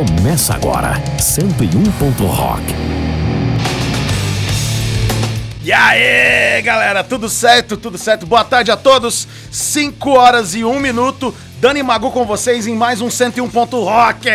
[0.00, 1.82] Começa agora, 101.
[2.24, 2.62] Rock.
[5.62, 7.76] E aí, galera, tudo certo?
[7.76, 8.24] Tudo certo?
[8.24, 9.28] Boa tarde a todos.
[9.50, 11.34] 5 horas e 1 minuto.
[11.60, 13.46] Dani Magu com vocês em mais um 101.
[13.46, 14.26] Rock.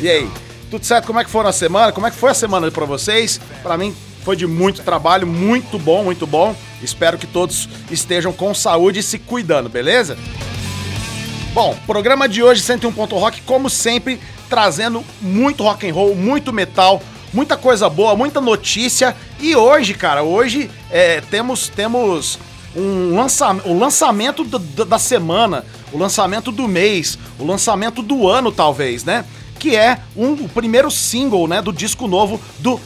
[0.00, 0.30] E aí,
[0.70, 1.06] tudo certo?
[1.06, 1.90] Como é que foi a semana?
[1.90, 3.40] Como é que foi a semana para vocês?
[3.60, 6.54] Para mim foi de muito trabalho, muito bom, muito bom.
[6.80, 10.16] Espero que todos estejam com saúde e se cuidando, beleza?
[11.56, 12.92] Bom, programa de hoje 101.
[13.18, 17.02] Rock, como sempre, trazendo muito rock and roll, muito metal,
[17.32, 19.16] muita coisa boa, muita notícia.
[19.40, 22.38] E hoje, cara, hoje é, temos temos
[22.76, 25.64] um lança, o lançamento do, da semana,
[25.94, 29.24] o lançamento do mês, o lançamento do ano, talvez, né?
[29.58, 32.78] Que é um, o primeiro single, né, do disco novo do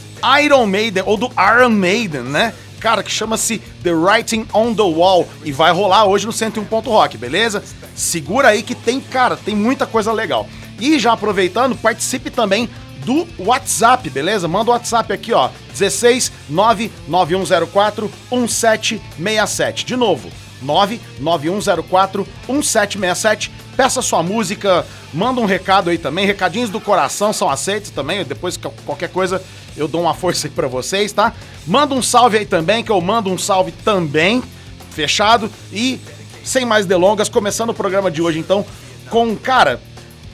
[0.45, 2.55] Iron Maiden, ou do Iron Maiden, né?
[2.81, 6.65] Cara, que chama-se The Writing on the Wall e vai rolar hoje no 101.
[6.81, 7.63] Rock, beleza?
[7.95, 10.49] Segura aí que tem, cara, tem muita coisa legal.
[10.81, 12.69] E já aproveitando, participe também
[13.05, 14.49] do WhatsApp, beleza?
[14.49, 19.85] Manda o WhatsApp aqui, ó, 16 99104 1767.
[19.85, 20.31] De novo,
[20.63, 23.51] 99104 1767.
[23.77, 26.27] Peça sua música, manda um recado aí também.
[26.27, 28.25] Recadinhos do coração são aceitos também.
[28.25, 29.43] Depois, qualquer coisa,
[29.81, 31.33] eu dou uma força aí pra vocês, tá?
[31.67, 34.43] Manda um salve aí também, que eu mando um salve também.
[34.91, 35.51] Fechado?
[35.73, 35.99] E,
[36.45, 38.65] sem mais delongas, começando o programa de hoje, então,
[39.09, 39.81] com, cara,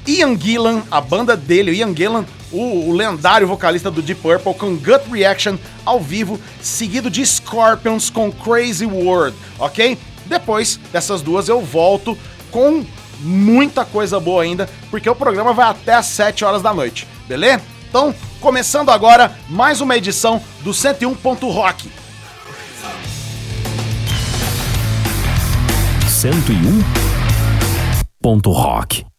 [0.06, 4.54] Ian Gillan, a banda dele, o Ian Gillan, o, o, lendário vocalista do Deep Purple,
[4.54, 9.98] com Gut Reaction ao vivo, seguido de Scorpions com Crazy World, ok?
[10.26, 12.16] Depois dessas duas eu volto
[12.50, 12.84] com
[13.20, 17.62] muita coisa boa ainda, porque o programa vai até às 7 horas da noite, beleza?
[17.88, 21.14] Então, começando agora mais uma edição do 101.
[21.50, 21.90] Rock.
[26.08, 26.82] 101.
[28.50, 29.15] Rock.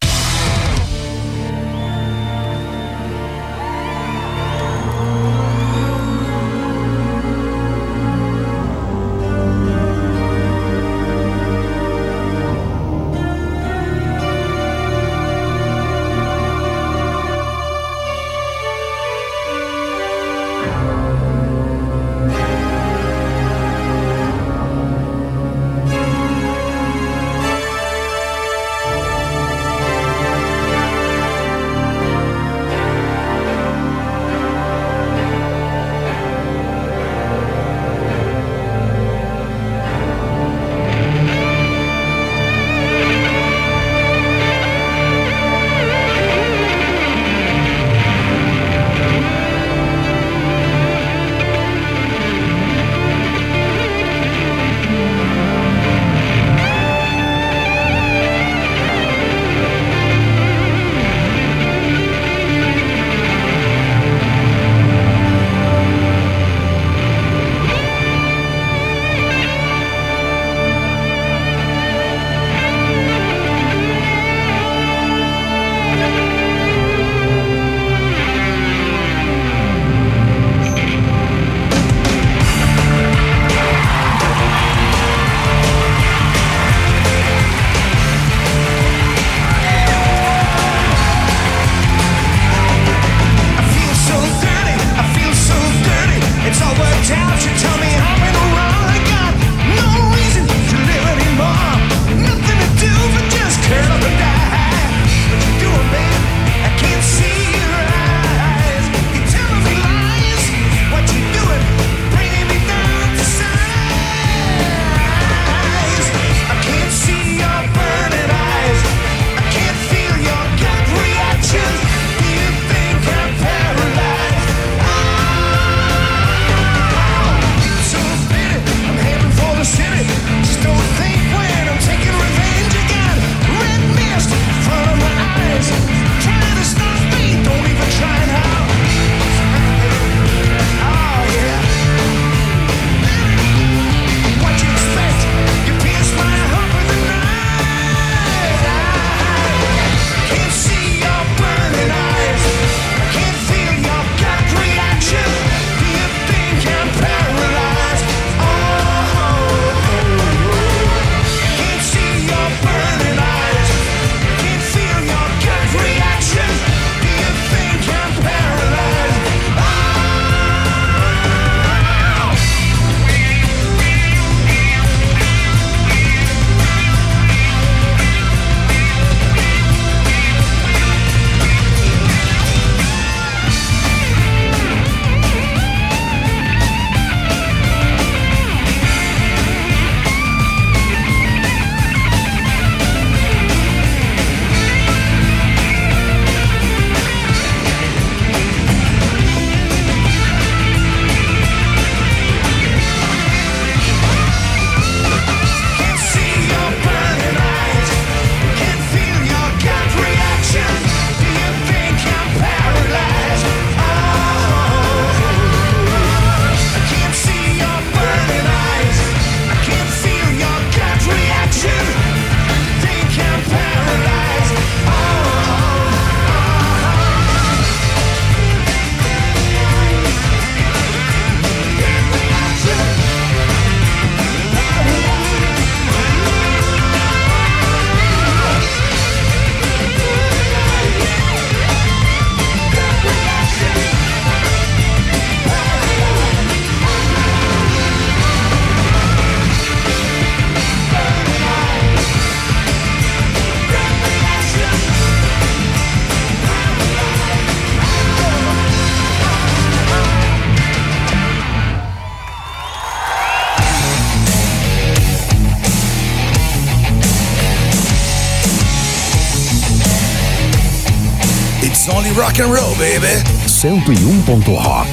[272.38, 273.06] Rock and roll, baby.
[273.46, 274.40] Um 101.
[274.54, 274.88] Rock.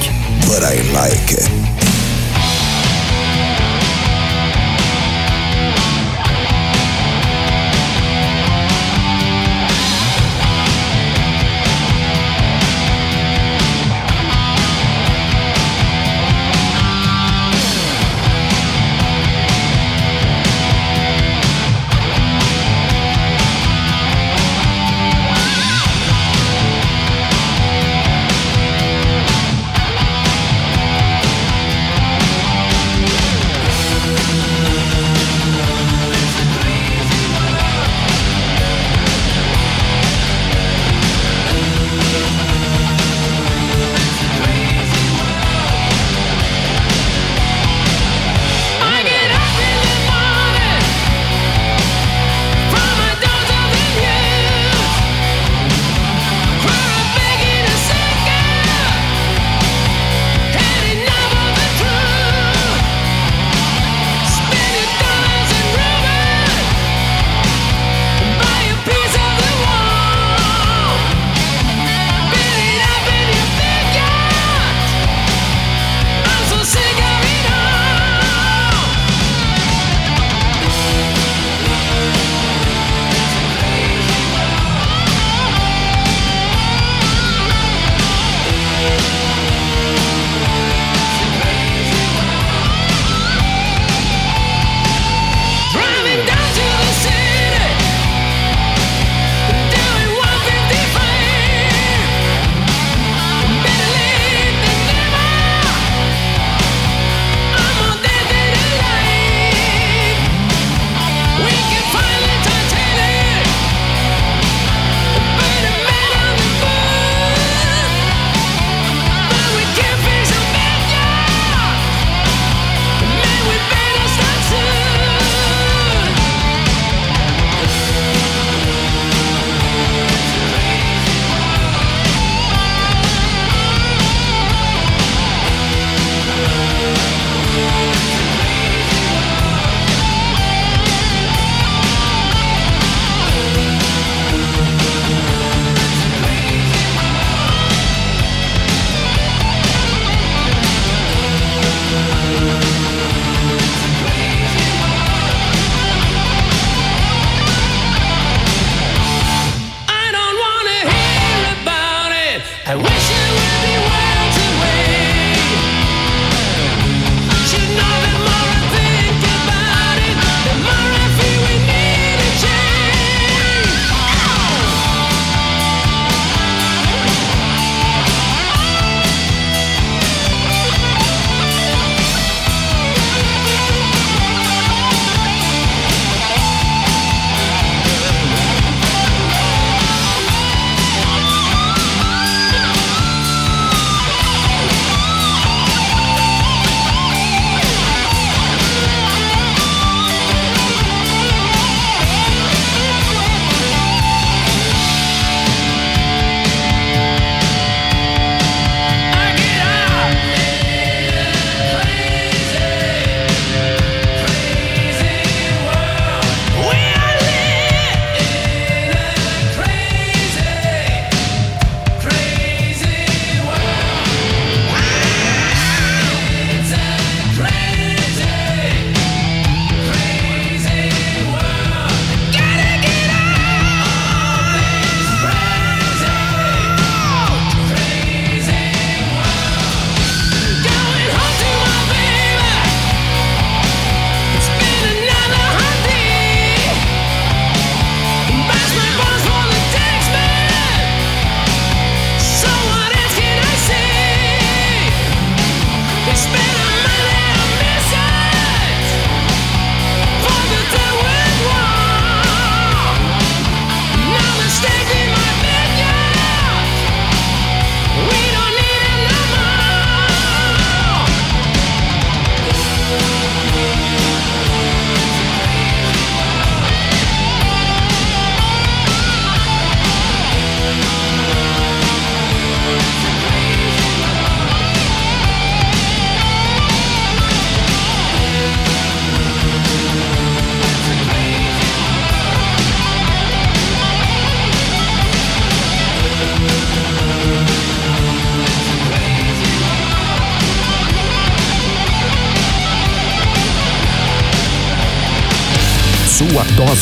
[0.48, 1.35] But I like it.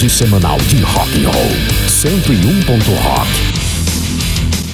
[0.04, 1.88] Dose semanal de rock and roll.
[1.88, 2.60] 101.
[3.00, 3.30] Rock.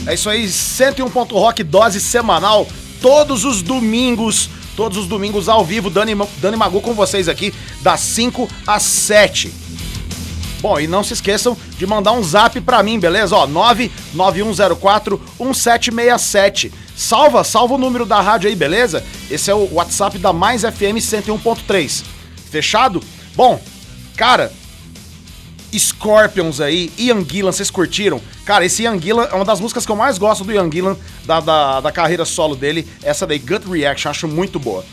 [0.06, 1.08] É isso aí, 101.
[1.08, 2.66] Rock, dose semanal,
[3.00, 4.50] todos os domingos.
[4.76, 9.52] Todos os domingos ao vivo, Dani, Dani Magu com vocês aqui, das 5 às 7.
[10.60, 13.36] Bom, e não se esqueçam de mandar um zap pra mim, beleza?
[13.36, 16.72] Ó, 99104 1767.
[16.96, 19.04] Salva, salva o número da rádio aí, beleza?
[19.30, 22.04] Esse é o WhatsApp da Mais FM 101.3.
[22.50, 23.02] Fechado?
[23.36, 23.60] Bom,
[24.16, 24.50] cara,
[25.78, 28.20] Scorpions aí, Ian Gillan, vocês curtiram?
[28.44, 30.96] Cara, esse Ian Gillan é uma das músicas que eu mais gosto do Ian Gillan,
[31.24, 34.84] da, da, da carreira solo dele, essa daí, Gut Reaction, acho muito boa.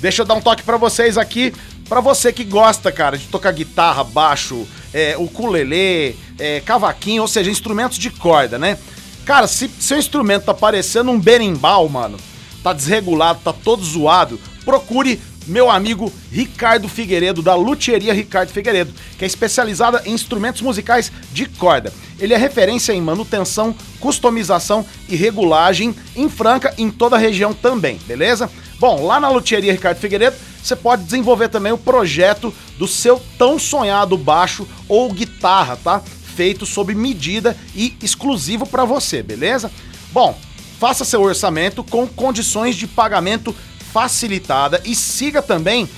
[0.00, 1.54] Deixa eu dar um toque para vocês aqui,
[1.88, 7.50] para você que gosta, cara, de tocar guitarra, baixo, é, ukulele, é, cavaquinho, ou seja,
[7.50, 8.78] instrumentos de corda, né?
[9.24, 12.18] Cara, se seu instrumento tá parecendo um berimbau, mano,
[12.62, 19.24] tá desregulado, tá todo zoado, procure meu amigo Ricardo Figueiredo, da Luthieria Ricardo Figueiredo, que
[19.24, 21.92] é especializada em instrumentos musicais de corda.
[22.18, 27.98] Ele é referência em manutenção, customização e regulagem em Franca em toda a região também,
[28.06, 28.50] beleza?
[28.78, 33.58] Bom, lá na Luthieria Ricardo Figueiredo, você pode desenvolver também o projeto do seu tão
[33.58, 36.00] sonhado baixo ou guitarra, tá?
[36.34, 39.70] Feito sob medida e exclusivo para você, beleza?
[40.12, 40.38] Bom,
[40.78, 43.54] faça seu orçamento com condições de pagamento
[43.96, 45.88] facilitada e siga também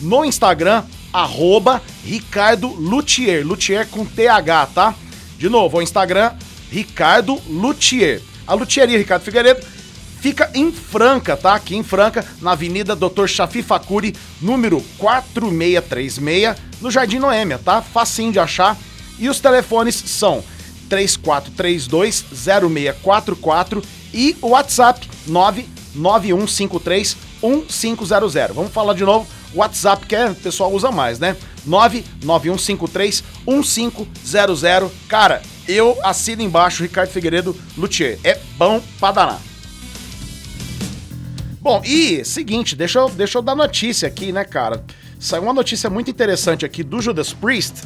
[0.00, 4.94] no Instagram, arroba Ricardo Luthier, Luthier com TH, tá?
[5.36, 6.32] De novo, o Instagram,
[6.70, 8.22] Ricardo Luthier.
[8.46, 9.60] A Luthieria Ricardo Figueiredo
[10.18, 11.54] fica em Franca, tá?
[11.54, 13.26] Aqui em Franca, na Avenida Dr.
[13.26, 17.82] Chafi Facuri, número 4636, no Jardim Noêmia, tá?
[17.82, 18.78] Facinho de achar.
[19.18, 20.42] E os telefones são
[20.88, 23.82] 3432 0644
[24.14, 28.10] e o WhatsApp 99153 1500.
[28.54, 29.26] Vamos falar de novo.
[29.54, 31.36] WhatsApp que é, o pessoal usa mais, né?
[31.66, 34.92] 99153 1500.
[35.08, 38.18] Cara, eu assino embaixo Ricardo Figueiredo Luthier.
[38.24, 39.40] É bom pra danar.
[41.60, 44.84] Bom, e seguinte, deixa eu, deixa eu dar notícia aqui, né, cara?
[45.18, 47.84] Saiu uma notícia muito interessante aqui do Judas Priest,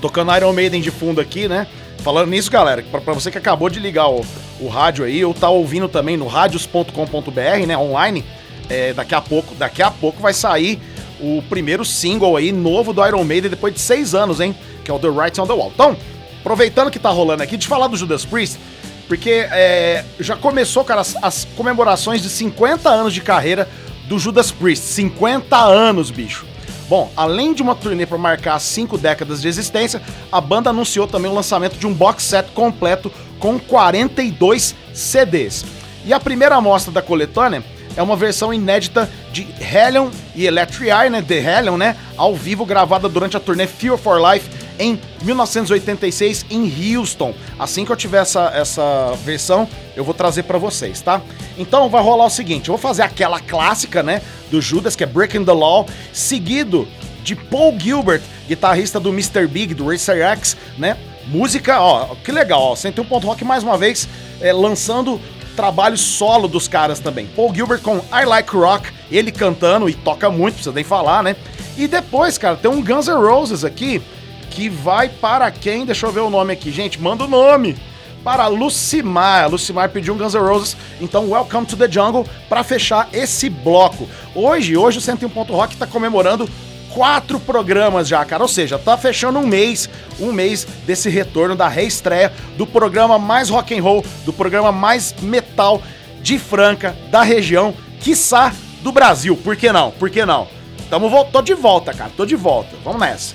[0.00, 1.66] tocando Iron Maiden de fundo aqui, né?
[1.98, 4.24] Falando nisso, galera, pra você que acabou de ligar o,
[4.58, 8.24] o rádio aí, ou tá ouvindo também no radios.com.br, né, online,
[8.68, 10.80] é, daqui a pouco, daqui a pouco vai sair
[11.20, 14.54] o primeiro single aí novo do Iron Maiden depois de seis anos, hein?
[14.84, 15.70] Que é o The Writing on the Wall.
[15.72, 15.96] Então,
[16.40, 18.58] aproveitando que tá rolando aqui, de falar do Judas Priest,
[19.06, 23.68] porque é, já começou, cara, as, as, comemorações de 50 anos de carreira
[24.08, 24.84] do Judas Priest.
[24.86, 26.46] 50 anos, bicho.
[26.88, 31.30] Bom, além de uma turnê para marcar cinco décadas de existência, a banda anunciou também
[31.30, 35.64] o lançamento de um box set completo com 42 CDs.
[36.04, 37.62] E a primeira amostra da coletânea
[37.96, 42.64] é uma versão inédita de Hellion e Electric Eye, né, The Hellion, né, ao vivo
[42.64, 47.34] gravada durante a turnê Fear for Life em 1986 em Houston.
[47.58, 51.20] Assim que eu tiver essa, essa versão, eu vou trazer para vocês, tá?
[51.58, 55.06] Então vai rolar o seguinte, eu vou fazer aquela clássica, né, do Judas, que é
[55.06, 56.88] Breaking the Law, seguido
[57.22, 59.46] de Paul Gilbert, guitarrista do Mr.
[59.46, 60.96] Big, do Racer X, né?
[61.28, 64.08] Música, ó, que legal, ó, 101 Ponto Rock mais uma vez
[64.40, 65.20] é, lançando
[65.52, 67.26] trabalho solo dos caras também.
[67.26, 71.36] Paul Gilbert com I Like Rock, ele cantando e toca muito, precisa nem falar, né?
[71.76, 74.02] E depois, cara, tem um Guns N' Roses aqui
[74.50, 75.86] que vai para quem?
[75.86, 77.76] Deixa eu ver o nome aqui, gente, manda o nome.
[78.22, 79.50] Para Lucimar.
[79.50, 84.08] Lucimar pediu um Guns N' Roses, então Welcome to the Jungle para fechar esse bloco.
[84.34, 86.48] Hoje, hoje o 101 Ponto Rock tá comemorando
[86.94, 88.42] quatro programas já, cara.
[88.42, 89.88] Ou seja, tá fechando um mês,
[90.20, 95.14] um mês desse retorno da reestreia do programa mais rock and roll, do programa mais
[95.20, 95.82] metal
[96.22, 99.36] de Franca, da região, quiçá do Brasil.
[99.36, 99.90] Por que não?
[99.90, 100.46] Por que não?
[100.88, 102.10] Tamo, tô de volta, cara.
[102.16, 102.76] Tô de volta.
[102.84, 103.34] Vamos nessa.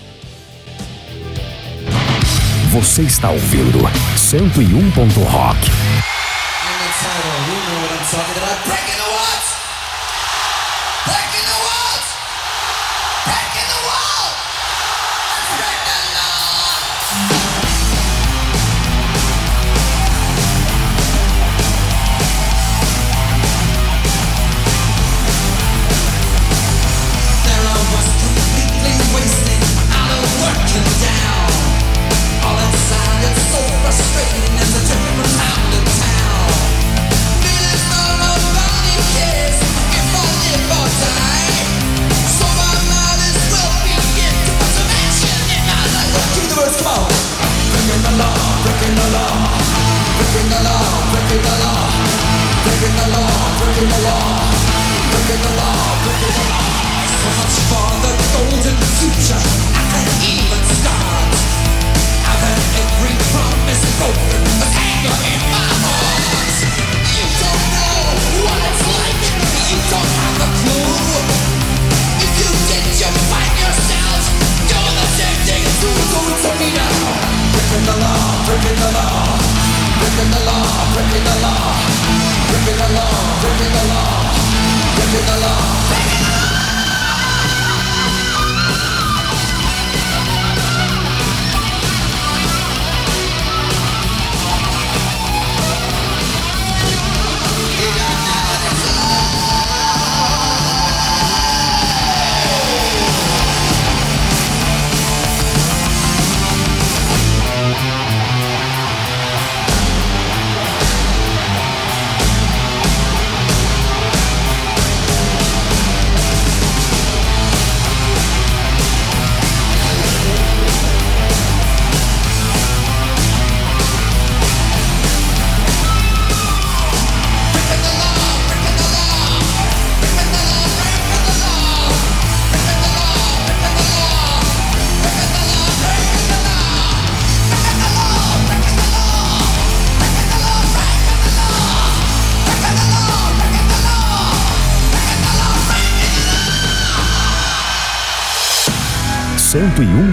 [2.71, 3.79] Você está ouvindo
[4.15, 4.89] 101.
[5.23, 5.59] Rock.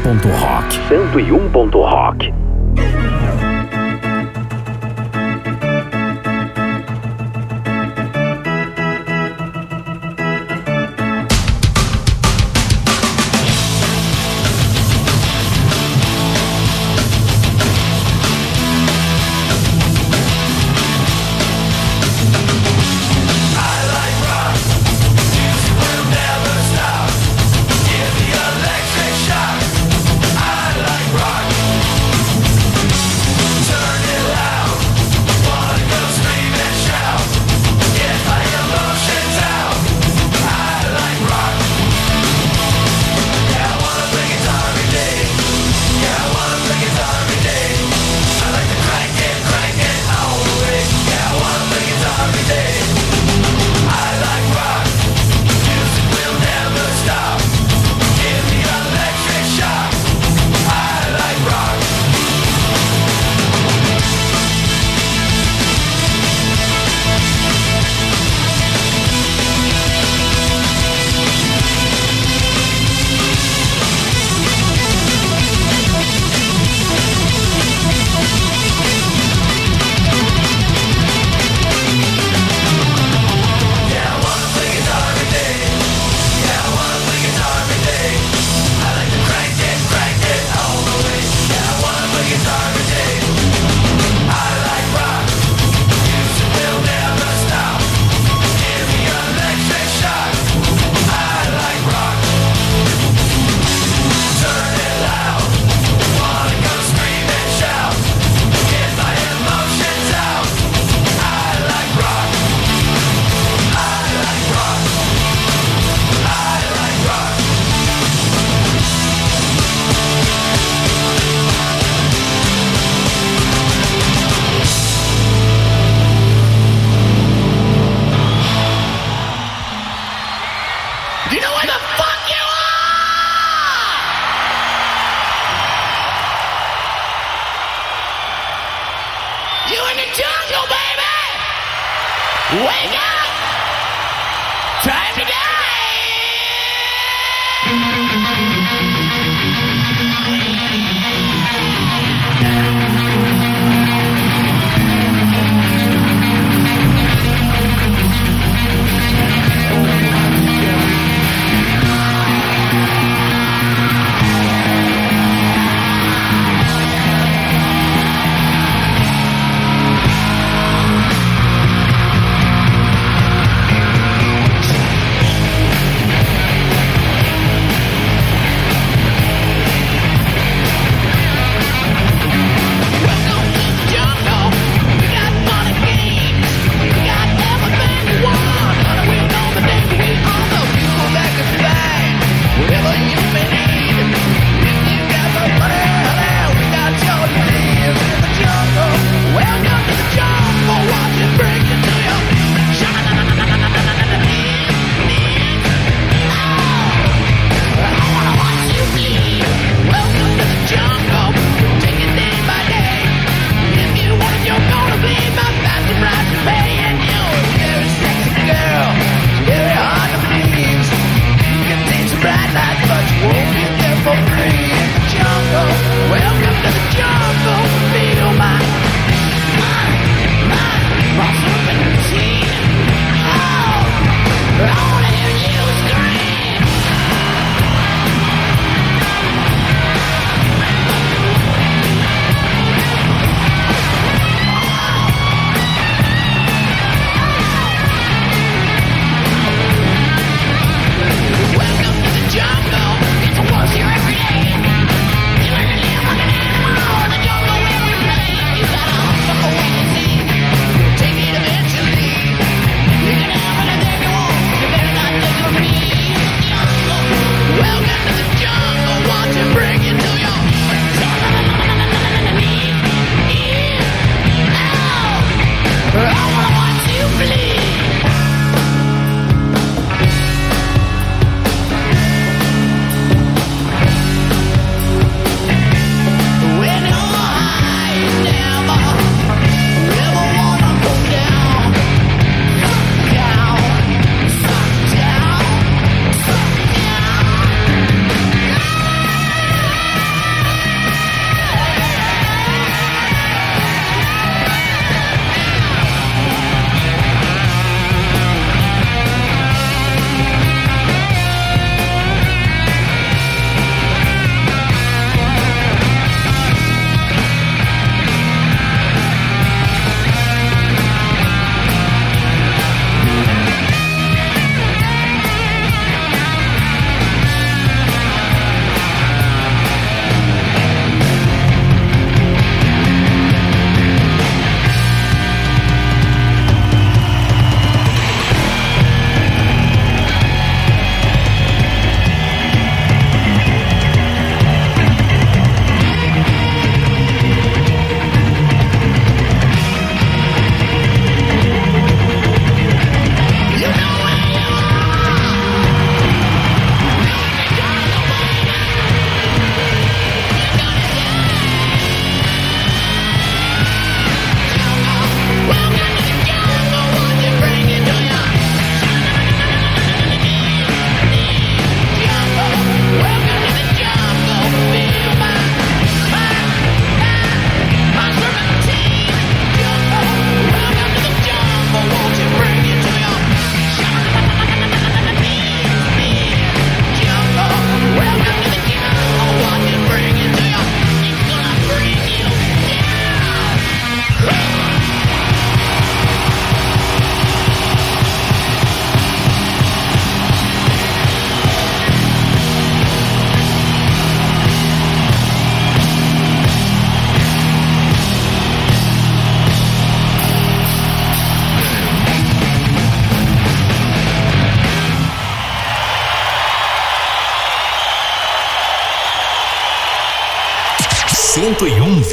[0.05, 0.71] 101.rock.
[0.91, 2.24] 101.rock.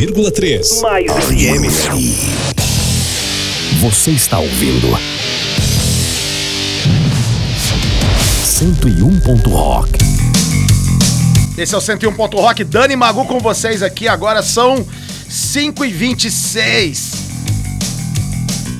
[0.01, 0.81] 101,3.
[0.81, 1.69] Mais ready?
[3.81, 4.97] Você está ouvindo
[8.43, 9.19] 101.
[9.47, 9.91] Rock.
[11.55, 14.83] Esse é o 101 Ponto Rock, Dani Magu com vocês aqui, agora são
[15.29, 17.21] 5 e 26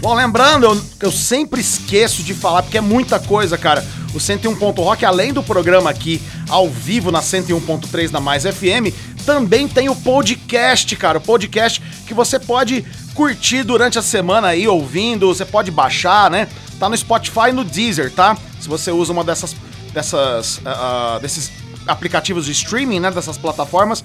[0.01, 3.86] Bom, lembrando, eu, eu sempre esqueço de falar, porque é muita coisa, cara.
[4.15, 8.91] O 101 Ponto Rock, além do programa aqui ao vivo na 101.3 na Mais FM,
[9.25, 11.17] também tem o podcast, cara.
[11.17, 16.47] O podcast que você pode curtir durante a semana aí, ouvindo, você pode baixar, né?
[16.79, 18.38] Tá no Spotify e no Deezer, tá?
[18.60, 19.55] Se você usa uma dessas,
[19.93, 21.51] dessas, ah, desses
[21.88, 23.12] aplicativos de streaming, né?
[23.12, 24.03] Dessas plataformas,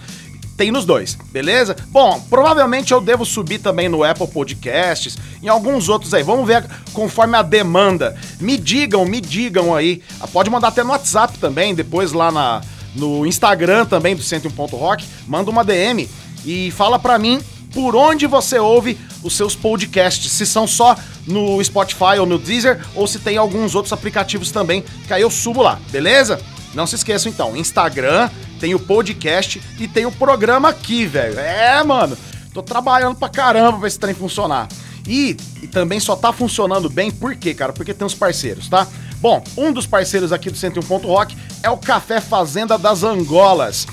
[0.57, 1.76] tem nos dois, beleza?
[1.88, 6.22] Bom, provavelmente eu devo subir também no Apple Podcasts, em alguns outros aí.
[6.22, 8.16] Vamos ver conforme a demanda.
[8.40, 10.02] Me digam, me digam aí.
[10.18, 12.62] Ah, Pode mandar até no WhatsApp também, depois lá na,
[12.96, 15.04] no Instagram também do 101.rock.
[15.26, 16.09] Manda uma DM
[16.44, 17.40] e fala pra mim
[17.72, 20.32] por onde você ouve os seus podcasts.
[20.32, 24.85] Se são só no Spotify ou no Deezer, ou se tem alguns outros aplicativos também,
[25.06, 26.40] que aí eu subo lá, beleza?
[26.74, 28.30] Não se esqueçam então, Instagram,
[28.61, 31.38] tem o podcast e tem o programa aqui, velho.
[31.38, 32.16] É, mano,
[32.52, 34.68] tô trabalhando pra caramba pra esse trem funcionar.
[35.06, 37.72] E, e também só tá funcionando bem, por quê, cara?
[37.72, 38.87] Porque tem os parceiros, tá?
[39.20, 43.87] Bom, um dos parceiros aqui do 101 Ponto Rock é o Café Fazenda das Angolas.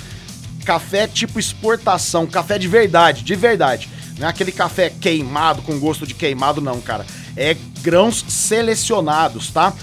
[0.66, 3.90] Café tipo exportação, café de verdade, de verdade.
[4.18, 7.06] Não é aquele café queimado com gosto de queimado, não, cara.
[7.36, 9.74] É grãos selecionados, tá?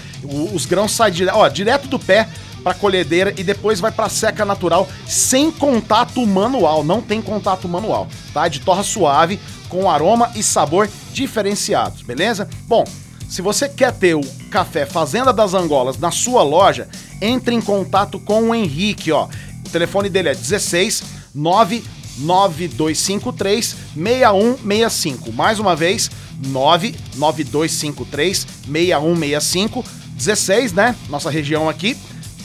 [0.53, 1.29] Os grãos saem dire...
[1.33, 2.29] ó, direto do pé
[2.63, 6.83] pra colhedeira e depois vai pra seca natural sem contato manual.
[6.83, 8.45] Não tem contato manual, tá?
[8.45, 12.47] É de torra suave, com aroma e sabor diferenciados, beleza?
[12.67, 12.83] Bom,
[13.31, 16.89] se você quer ter o café Fazenda das Angolas na sua loja,
[17.21, 19.29] entre em contato com o Henrique, ó.
[19.65, 21.01] O telefone dele é 16
[21.33, 25.31] 99253 6165.
[25.31, 26.11] Mais uma vez,
[26.45, 29.85] 99253 6165.
[30.17, 30.93] 16, né?
[31.07, 31.95] Nossa região aqui.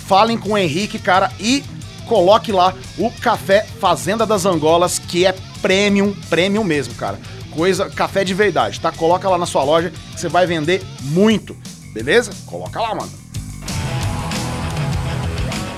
[0.07, 1.65] Falem com o Henrique, cara, e
[2.07, 7.19] coloque lá o café Fazenda das Angolas, que é premium, premium mesmo, cara.
[7.57, 8.93] Coisa, café de verdade, tá?
[8.93, 11.57] Coloca lá na sua loja que você vai vender muito,
[11.95, 12.31] beleza?
[12.45, 13.11] Coloca lá, mano.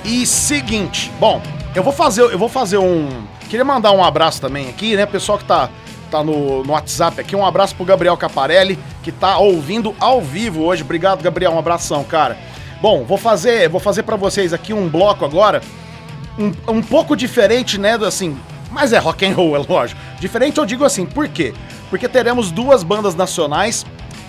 [0.04, 1.40] E seguinte, bom,
[1.76, 3.08] eu vou fazer, eu vou fazer um,
[3.48, 5.70] queria mandar um abraço também aqui, né, pessoal que tá
[6.10, 10.62] tá no, no WhatsApp aqui, um abraço pro Gabriel Caparelli, que tá ouvindo ao vivo
[10.62, 10.82] hoje.
[10.82, 12.36] Obrigado, Gabriel, um abração, cara.
[12.80, 15.60] Bom, vou fazer, vou fazer para vocês aqui um bloco agora
[16.38, 18.38] um, um pouco diferente, né, do assim,
[18.70, 20.00] mas é rock and roll, é lógico.
[20.20, 21.54] Diferente eu digo assim, por quê?
[21.90, 23.87] Porque teremos duas bandas nacionais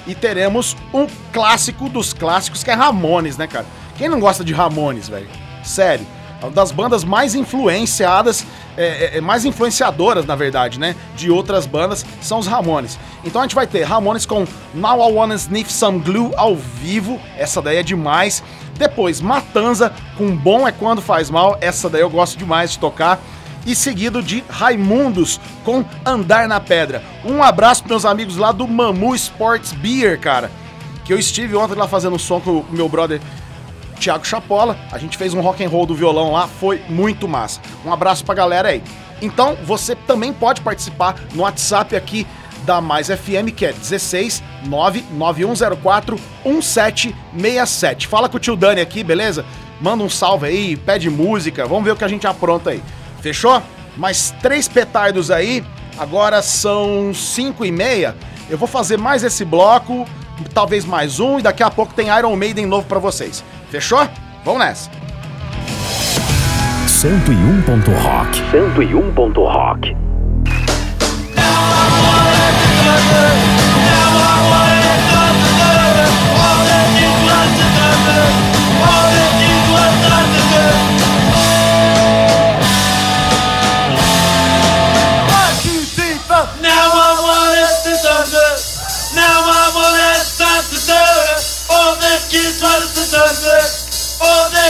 [0.08, 3.66] e teremos um clássico dos clássicos que é Ramones, né, cara?
[3.98, 5.28] Quem não gosta de Ramones, velho?
[5.64, 6.06] Sério.
[6.42, 8.46] É uma das bandas mais influenciadas,
[8.78, 10.96] é, é, é, mais influenciadoras, na verdade, né?
[11.16, 12.98] De outras bandas, são os Ramones.
[13.26, 17.20] Então a gente vai ter Ramones com Now I Wanna Sniff Some Glue ao vivo,
[17.38, 18.42] essa daí é demais.
[18.78, 23.20] Depois, Matanza com Bom é Quando Faz Mal, essa daí eu gosto demais de tocar.
[23.66, 27.04] E seguido de Raimundos com Andar na Pedra.
[27.26, 30.50] Um abraço pros meus amigos lá do Mamu Sports Beer, cara.
[31.06, 33.22] Que eu estive ontem lá fazendo som com o meu brother
[34.00, 34.78] Thiago Chapola.
[34.92, 37.60] A gente fez um rock and roll do violão lá, foi muito massa.
[37.86, 38.82] Um abraço pra galera aí.
[39.22, 42.26] Então, você também pode participar no WhatsApp aqui
[42.66, 48.08] da Mais FM, que é 16 99104 1767.
[48.08, 49.46] Fala com o tio Dani aqui, beleza?
[49.82, 52.84] Manda um salve aí, pede música, vamos ver o que a gente apronta aí.
[53.22, 53.62] Fechou?
[53.98, 55.64] Mais três petardos aí,
[55.98, 58.16] agora são 5 e meia.
[58.50, 60.08] Eu vou fazer mais esse bloco,
[60.54, 63.44] talvez mais um, e daqui a pouco tem Iron Maiden novo pra vocês.
[63.70, 64.08] Fechou?
[64.44, 64.90] Vamos nessa.
[66.88, 67.62] 101.
[68.02, 68.42] Rock.
[68.52, 69.34] 101.
[69.44, 69.96] Rock.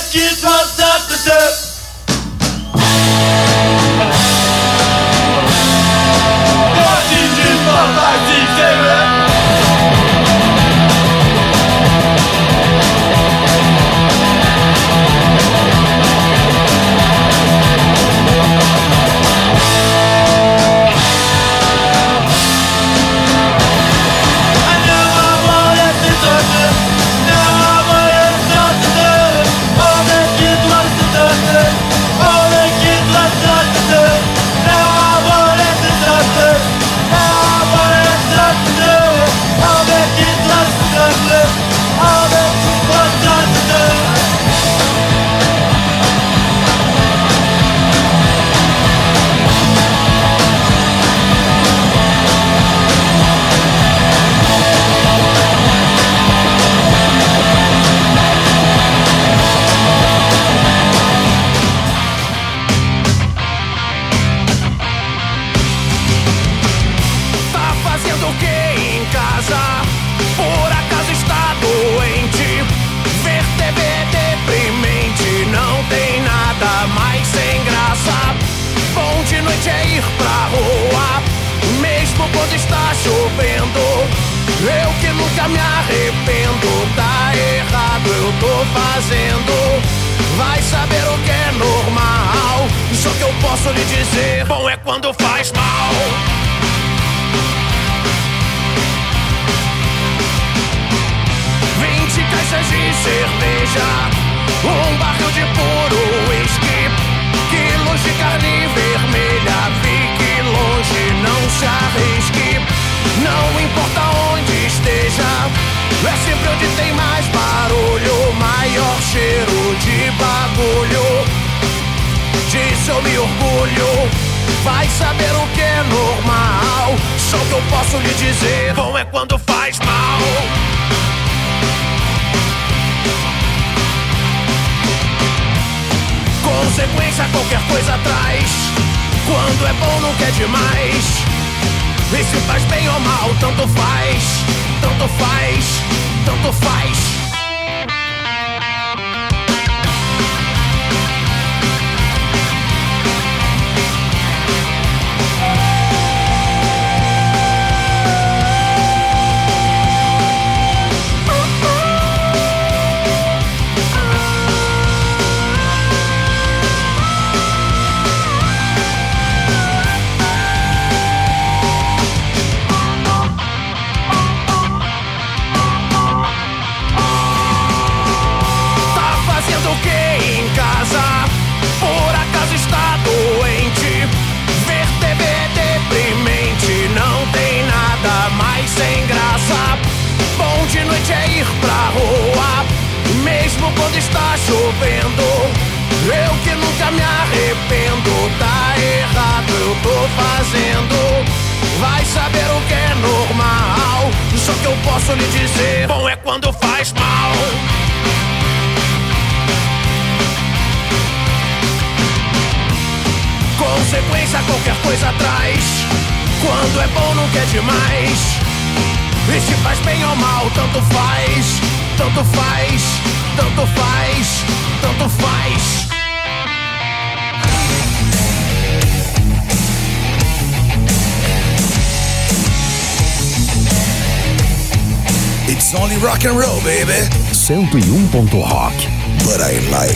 [0.09, 1.68] All the kids want it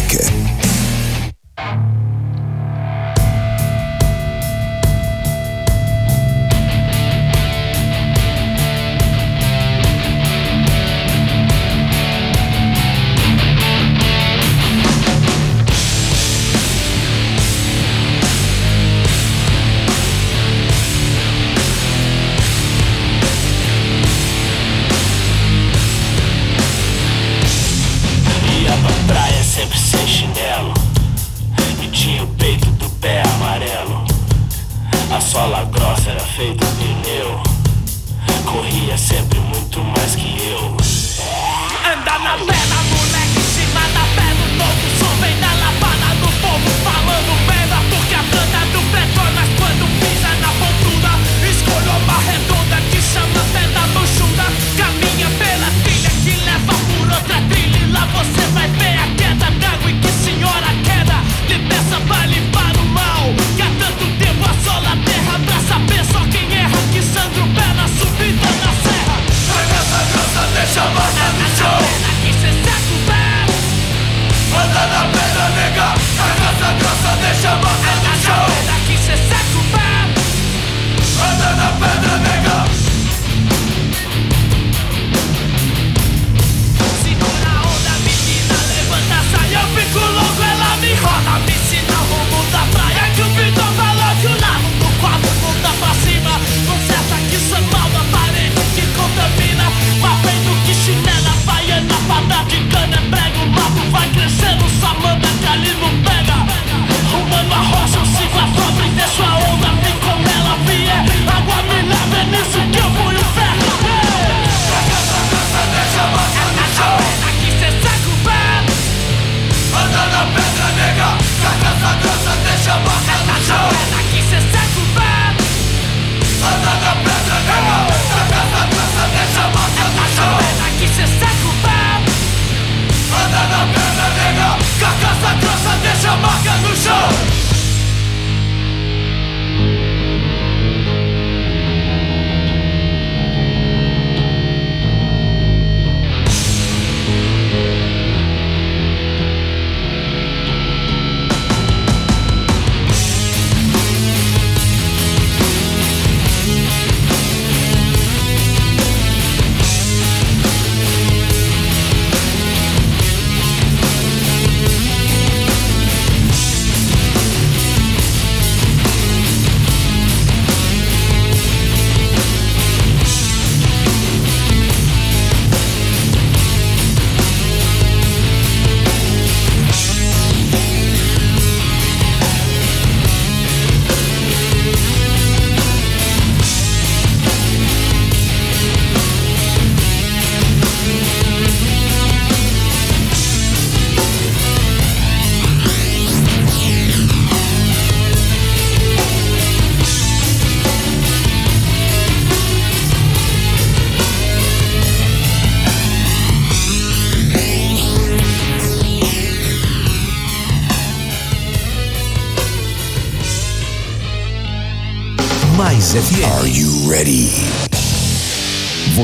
[0.05, 0.62] I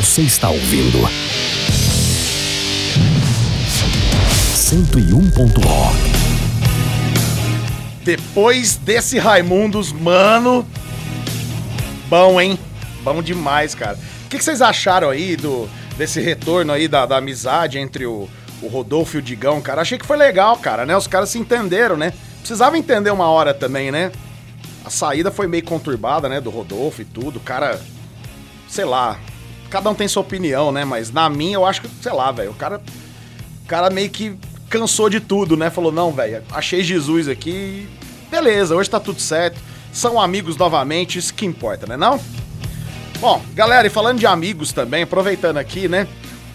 [0.09, 1.07] Você está ouvindo
[4.55, 5.29] 101.
[5.63, 5.97] Rock.
[8.03, 10.67] Depois desse Raimundos, mano.
[12.09, 12.57] Bom, hein?
[13.03, 13.99] Bom demais, cara.
[14.25, 18.27] O que, que vocês acharam aí do, desse retorno aí da, da amizade entre o,
[18.63, 19.83] o Rodolfo e o Digão, cara?
[19.83, 20.97] Achei que foi legal, cara, né?
[20.97, 22.13] Os caras se entenderam, né?
[22.39, 24.11] Precisava entender uma hora também, né?
[24.83, 26.41] A saída foi meio conturbada, né?
[26.41, 27.37] Do Rodolfo e tudo.
[27.37, 27.79] O cara,
[28.67, 29.19] sei lá.
[29.69, 30.83] Cada um tem sua opinião, né?
[30.83, 32.51] Mas na minha, eu acho que, sei lá, velho.
[32.51, 32.81] O cara,
[33.63, 34.35] o cara meio que
[34.69, 35.69] cansou de tudo, né?
[35.69, 37.87] Falou, não, velho, achei Jesus aqui.
[38.29, 39.59] Beleza, hoje tá tudo certo.
[39.91, 42.19] São amigos novamente, isso que importa, né não?
[43.19, 46.07] Bom, galera, e falando de amigos também, aproveitando aqui, né?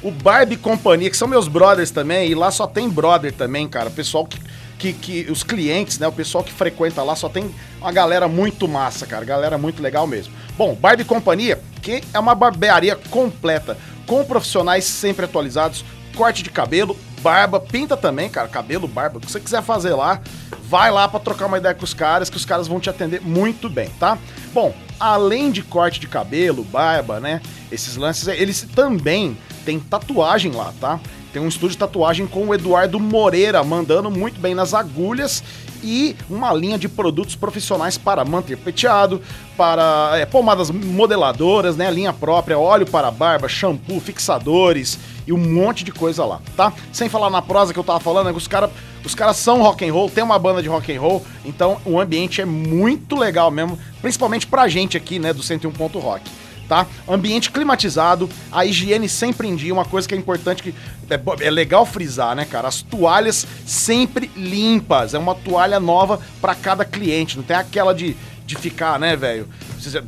[0.03, 3.91] O Barbie Companhia, que são meus brothers também, e lá só tem brother também, cara.
[3.91, 4.39] Pessoal que,
[4.79, 5.31] que, que.
[5.31, 6.07] Os clientes, né?
[6.07, 9.25] O pessoal que frequenta lá só tem uma galera muito massa, cara.
[9.25, 10.33] Galera muito legal mesmo.
[10.57, 16.97] Bom, Barbie Companhia, que é uma barbearia completa, com profissionais sempre atualizados, corte de cabelo,
[17.21, 20.21] barba, pinta também, cara, cabelo, barba, o que você quiser fazer lá,
[20.69, 23.21] vai lá para trocar uma ideia com os caras, que os caras vão te atender
[23.21, 24.19] muito bem, tá?
[24.53, 27.41] Bom, além de corte de cabelo, barba, né,
[27.73, 31.01] esses lances, eles também têm tatuagem lá, tá?
[31.35, 35.43] Tem um estúdio de tatuagem com o Eduardo Moreira, mandando muito bem nas agulhas
[35.83, 39.21] e uma linha de produtos profissionais para manter penteado,
[39.57, 45.83] para é, pomadas modeladoras, né, linha própria, óleo para barba, shampoo, fixadores e um monte
[45.83, 46.73] de coisa lá, tá?
[46.93, 48.71] Sem falar na prosa que eu tava falando, né, os caras
[49.05, 52.01] os caras são rock and roll, tem uma banda de rock and roll, então o
[52.01, 55.73] ambiente é muito legal mesmo, principalmente pra gente aqui, né, do 101.
[55.99, 56.31] Rock
[56.69, 56.87] tá?
[57.09, 60.75] Ambiente climatizado, a higiene sempre em dia, uma coisa que é importante que
[61.11, 62.69] é, é legal frisar, né, cara?
[62.69, 68.17] As toalhas sempre limpas, é uma toalha nova para cada cliente, não tem aquela de,
[68.47, 69.49] de ficar, né, velho?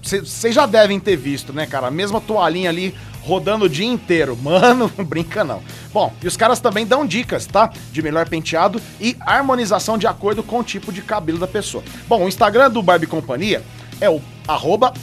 [0.03, 1.89] Vocês já devem ter visto, né, cara?
[1.89, 2.95] A mesma toalhinha ali
[3.27, 4.37] rodando o dia inteiro.
[4.41, 5.63] Mano, brinca não.
[5.93, 7.71] Bom, e os caras também dão dicas, tá?
[7.93, 11.83] De melhor penteado e harmonização de acordo com o tipo de cabelo da pessoa.
[12.09, 13.63] Bom, o Instagram do Barbie Companhia
[14.01, 14.95] é o arroba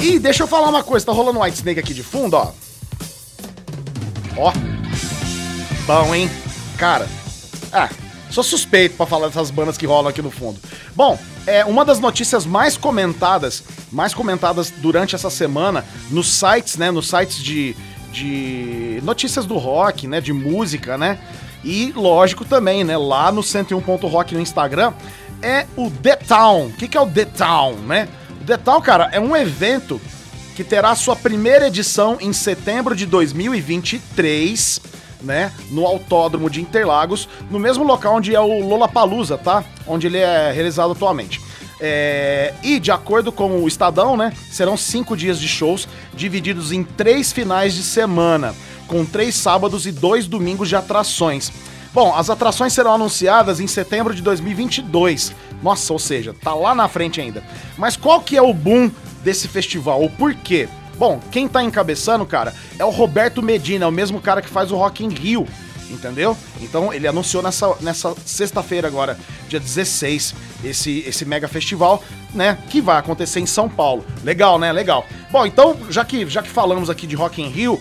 [0.00, 2.52] E deixa eu falar uma coisa, tá rolando um White Snake aqui de fundo, ó.
[4.38, 4.52] Ó.
[5.86, 6.30] Bom, hein?
[6.76, 7.08] Cara.
[7.72, 7.90] Ah,
[8.30, 10.60] sou suspeito para falar dessas bandas que rolam aqui no fundo.
[10.94, 16.90] Bom, é uma das notícias mais comentadas, mais comentadas durante essa semana nos sites, né,
[16.90, 17.74] nos sites de,
[18.12, 21.18] de notícias do rock, né, de música, né?
[21.64, 24.92] E lógico também, né, lá no 101.rock no Instagram,
[25.42, 26.66] é o The Town.
[26.66, 28.08] O que, que é o The Town, né?
[28.40, 30.00] O The Town, cara, é um evento
[30.58, 34.80] que terá sua primeira edição em setembro de 2023,
[35.22, 39.62] né, no Autódromo de Interlagos, no mesmo local onde é o Lollapalooza, tá?
[39.86, 41.40] Onde ele é realizado atualmente.
[41.80, 46.82] É, e de acordo com o Estadão, né, serão cinco dias de shows divididos em
[46.82, 48.52] três finais de semana,
[48.88, 51.52] com três sábados e dois domingos de atrações.
[51.94, 55.32] Bom, as atrações serão anunciadas em setembro de 2022.
[55.62, 57.44] Nossa, ou seja, tá lá na frente ainda.
[57.76, 58.90] Mas qual que é o boom
[59.22, 60.02] desse festival.
[60.02, 60.68] O porquê?
[60.96, 64.72] Bom, quem tá encabeçando, cara, é o Roberto Medina, é o mesmo cara que faz
[64.72, 65.46] o Rock in Rio,
[65.88, 66.36] entendeu?
[66.60, 69.16] Então ele anunciou nessa, nessa sexta-feira agora,
[69.48, 72.02] dia 16, esse, esse mega festival,
[72.34, 74.04] né, que vai acontecer em São Paulo.
[74.24, 74.72] Legal, né?
[74.72, 75.06] Legal.
[75.30, 77.80] Bom, então, já que, já que falamos aqui de Rock in Rio,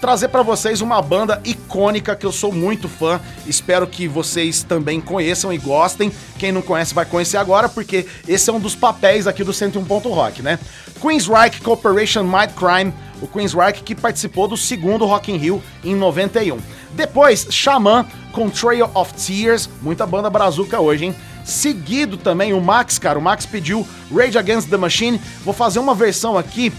[0.00, 3.20] trazer para vocês uma banda icônica que eu sou muito fã.
[3.46, 6.12] Espero que vocês também conheçam e gostem.
[6.38, 9.82] Quem não conhece vai conhecer agora, porque esse é um dos papéis aqui do 101.
[9.98, 10.58] Rock, né?
[11.00, 16.58] Queensryche Corporation Might Crime, o Queensryche que participou do segundo Rock in Rio em 91.
[16.92, 21.14] Depois, Xamã com Trail of Tears, muita banda brazuca hoje, hein?
[21.44, 25.20] Seguido também o Max, cara, o Max pediu Rage Against the Machine.
[25.44, 26.72] Vou fazer uma versão aqui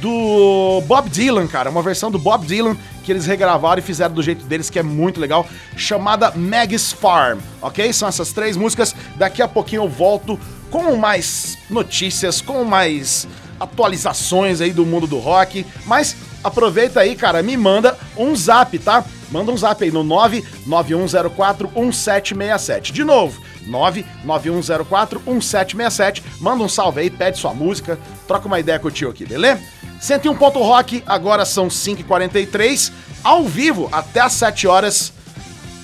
[0.00, 4.22] do Bob Dylan, cara, uma versão do Bob Dylan que eles regravaram e fizeram do
[4.22, 7.90] jeito deles, que é muito legal, chamada Maggie's Farm, ok?
[7.92, 8.94] São essas três músicas.
[9.16, 10.38] Daqui a pouquinho eu volto
[10.70, 13.26] com mais notícias, com mais
[13.58, 15.64] atualizações aí do mundo do rock.
[15.86, 19.02] Mas aproveita aí, cara, me manda um zap, tá?
[19.30, 22.92] Manda um zap aí no 991041767.
[22.92, 26.22] De novo, 991041767.
[26.40, 29.62] Manda um salve aí, pede sua música, troca uma ideia com o tio aqui, beleza?
[30.00, 32.90] 101 Rock, agora são 5h43,
[33.22, 35.12] ao vivo até às 7 horas.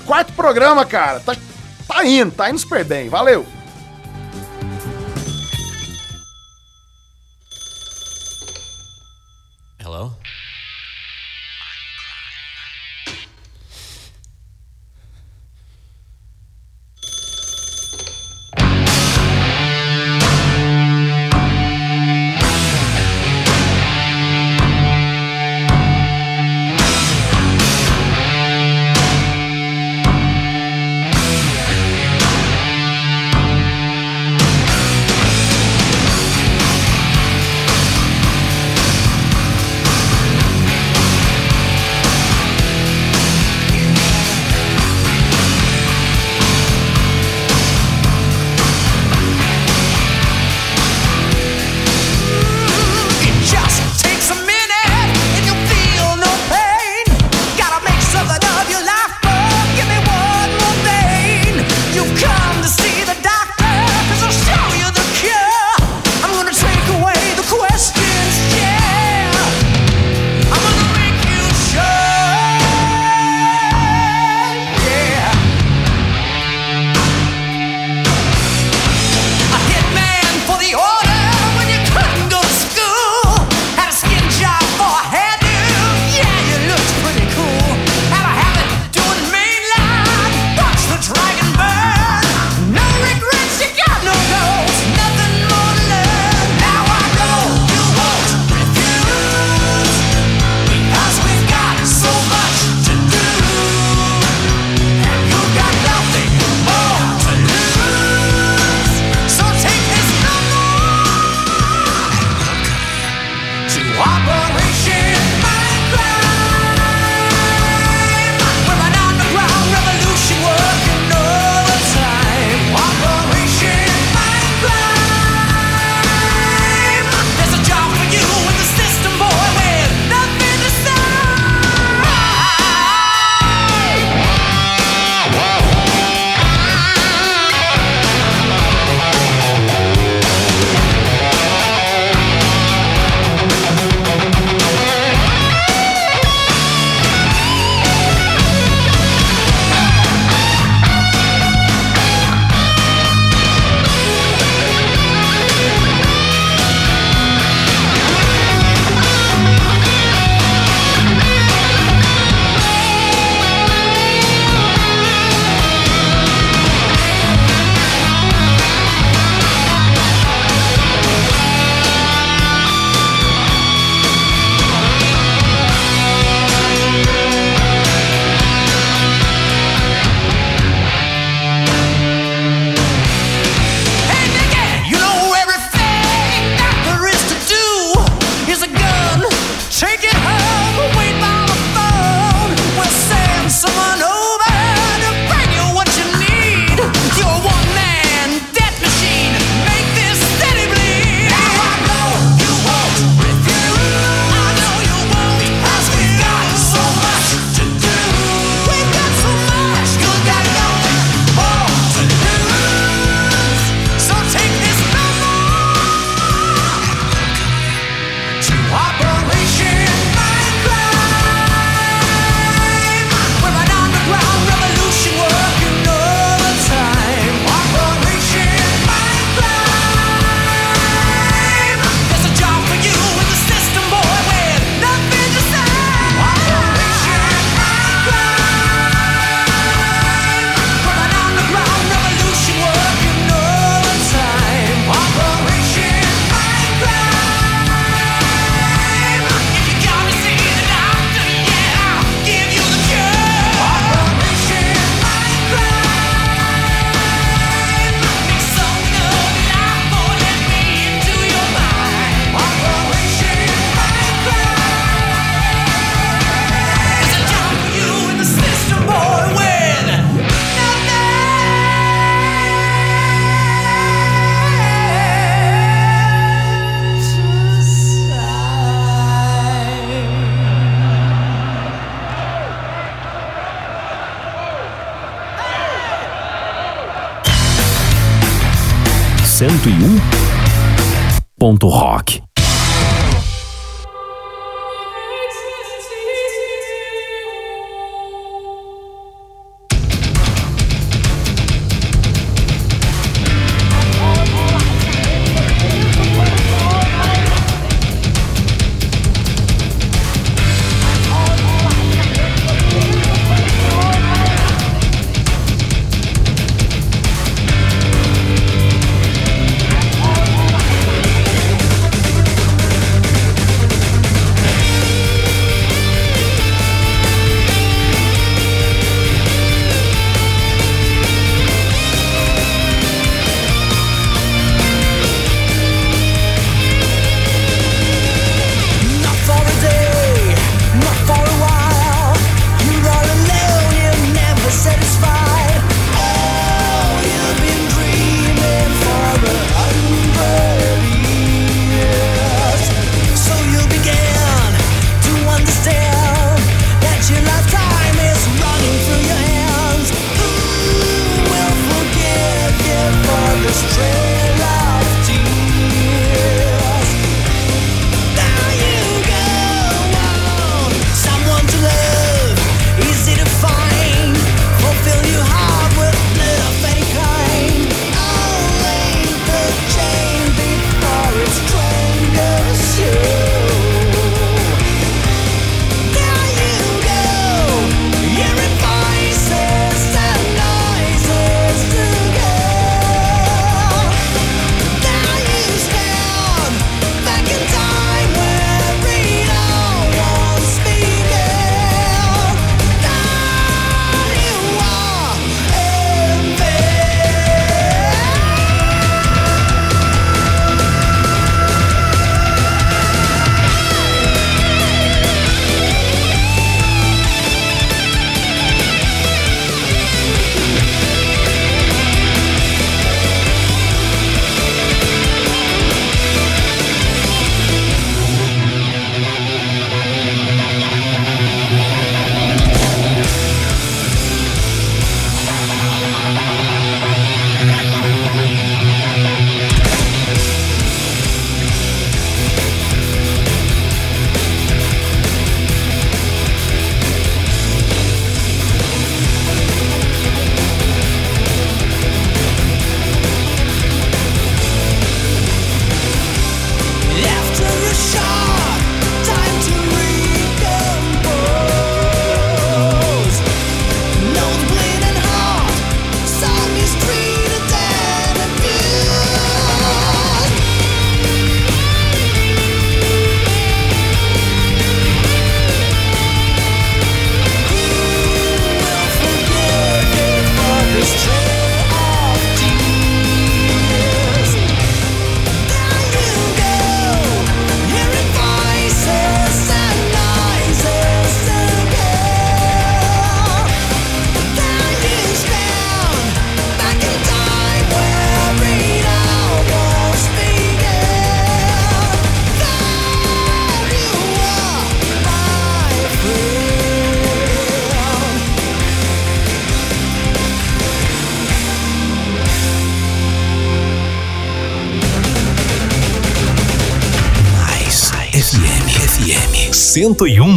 [0.06, 1.20] Quarto programa, cara.
[1.20, 1.34] Tá,
[1.86, 3.08] tá indo, tá indo super bem.
[3.08, 3.46] Valeu!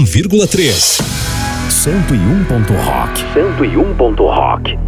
[0.07, 1.01] 101,3.
[1.69, 2.65] 101.
[2.69, 3.17] Rock.
[3.35, 4.15] 101.
[4.15, 4.86] Rock.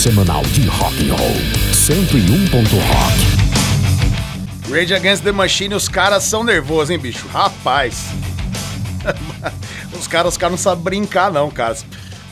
[0.09, 1.37] semanal de rock and roll.
[1.75, 2.47] 101.
[2.49, 3.19] Rock.
[4.73, 7.29] Rage Against the Machine, os caras são nervosos, hein, bicho?
[7.29, 8.07] Rapaz.
[9.93, 11.77] os caras, os caras não sabem brincar, não, cara.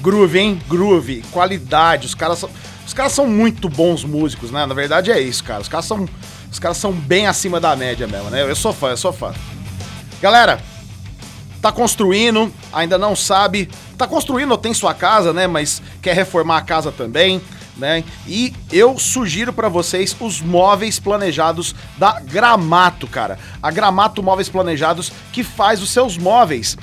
[0.00, 0.58] Groove, hein?
[0.66, 2.06] Groove, qualidade.
[2.06, 2.48] Os caras são,
[2.86, 4.64] os caras são muito bons músicos, né?
[4.64, 5.60] Na verdade é isso, cara.
[5.60, 6.08] Os caras são,
[6.50, 8.40] os caras são bem acima da média mesmo, né?
[8.40, 9.34] Eu sou fã, eu sou fã.
[10.22, 10.62] Galera,
[11.60, 13.68] tá construindo, ainda não sabe,
[13.98, 15.46] tá construindo ou tem sua casa, né?
[15.46, 17.42] Mas quer reformar a casa também
[17.76, 18.04] né?
[18.26, 23.38] E eu sugiro para vocês os móveis planejados da Gramato, cara.
[23.62, 26.76] A Gramato Móveis Planejados que faz os seus móveis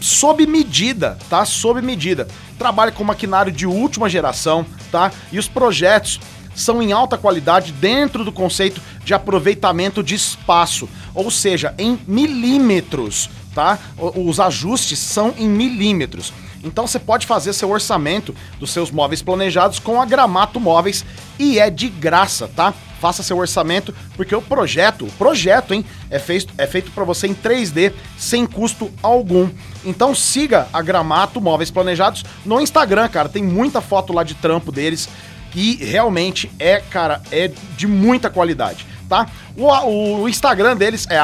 [0.00, 1.44] sob medida, tá?
[1.44, 2.28] Sob medida.
[2.58, 5.10] Trabalha com maquinário de última geração, tá?
[5.32, 6.20] E os projetos
[6.54, 13.30] são em alta qualidade dentro do conceito de aproveitamento de espaço, ou seja, em milímetros,
[13.54, 13.78] tá?
[13.96, 16.32] Os ajustes são em milímetros.
[16.62, 21.04] Então você pode fazer seu orçamento dos seus móveis planejados com a Gramato Móveis
[21.38, 22.72] e é de graça, tá?
[23.00, 27.28] Faça seu orçamento, porque o projeto, o projeto, hein, é feito, é feito para você
[27.28, 29.48] em 3D sem custo algum.
[29.84, 33.28] Então siga a Gramato Móveis Planejados no Instagram, cara.
[33.28, 35.08] Tem muita foto lá de trampo deles
[35.54, 39.26] e realmente é, cara, é de muita qualidade tá?
[39.56, 41.18] O, o Instagram deles é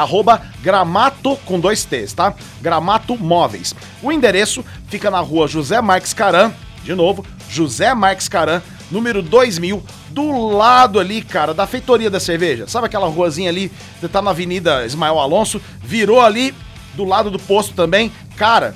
[0.63, 2.35] gramato com dois T's, tá?
[2.61, 3.75] Gramato Móveis.
[4.03, 9.83] O endereço fica na rua José Marques Caran, de novo, José Marques Caran, número 2000,
[10.11, 12.67] do lado ali, cara, da feitoria da cerveja.
[12.69, 13.71] Sabe aquela ruazinha ali,
[14.01, 16.55] você tá na Avenida Ismael Alonso, virou ali
[16.95, 18.75] do lado do posto também, cara,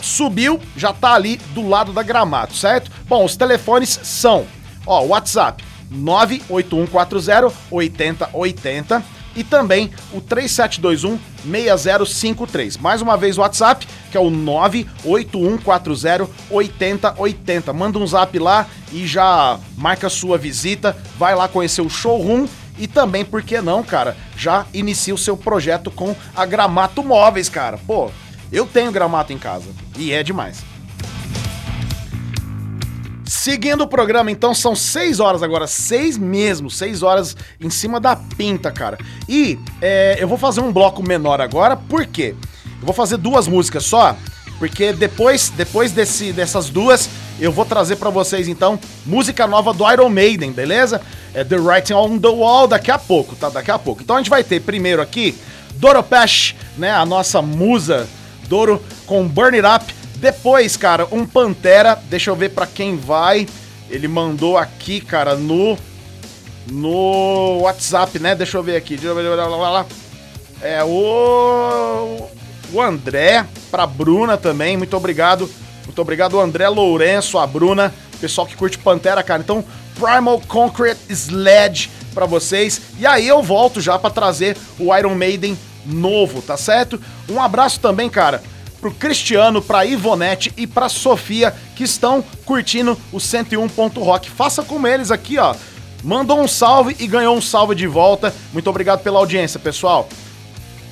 [0.00, 2.90] subiu, já tá ali do lado da Gramato, certo?
[3.08, 4.46] Bom, os telefones são,
[4.86, 12.78] ó, WhatsApp 98140 8080 e também o 3721 6053.
[12.78, 17.72] Mais uma vez o WhatsApp, que é o 98140 8080.
[17.72, 22.86] Manda um zap lá e já marca sua visita, vai lá conhecer o showroom e
[22.86, 27.78] também, por que não, cara, já inicia o seu projeto com a Gramato Móveis, cara.
[27.86, 28.10] Pô,
[28.52, 30.62] eu tenho gramato em casa e é demais.
[33.26, 38.14] Seguindo o programa, então, são seis horas agora, seis mesmo, seis horas em cima da
[38.14, 38.96] pinta, cara.
[39.28, 42.36] E é, eu vou fazer um bloco menor agora, por quê?
[42.80, 44.16] Eu vou fazer duas músicas só,
[44.60, 47.10] porque depois, depois desse, dessas duas,
[47.40, 51.00] eu vou trazer para vocês, então, música nova do Iron Maiden, beleza?
[51.34, 53.48] É The Writing on the Wall daqui a pouco, tá?
[53.48, 54.02] Daqui a pouco.
[54.02, 55.36] Então a gente vai ter primeiro aqui
[55.74, 56.92] Doro Pesh, né?
[56.92, 58.08] A nossa musa
[58.48, 59.94] Doro com Burn It Up.
[60.16, 63.46] Depois, cara, um Pantera, deixa eu ver para quem vai.
[63.88, 65.78] Ele mandou aqui, cara, no
[66.68, 68.34] no WhatsApp, né?
[68.34, 68.98] Deixa eu ver aqui.
[70.60, 72.28] É o
[72.72, 74.76] o André pra Bruna também.
[74.76, 75.48] Muito obrigado.
[75.84, 79.40] Muito obrigado, André Lourenço, a Bruna, pessoal que curte Pantera, cara.
[79.40, 79.64] Então,
[79.94, 82.80] Primal Concrete Sledge para vocês.
[82.98, 87.00] E aí eu volto já para trazer o Iron Maiden novo, tá certo?
[87.30, 88.42] Um abraço também, cara,
[88.80, 93.66] pro Cristiano, pra Ivonete e pra Sofia que estão curtindo o 101.
[93.98, 94.30] Rock.
[94.30, 95.54] Faça como eles aqui, ó.
[96.02, 98.34] Mandou um salve e ganhou um salve de volta.
[98.52, 100.08] Muito obrigado pela audiência, pessoal.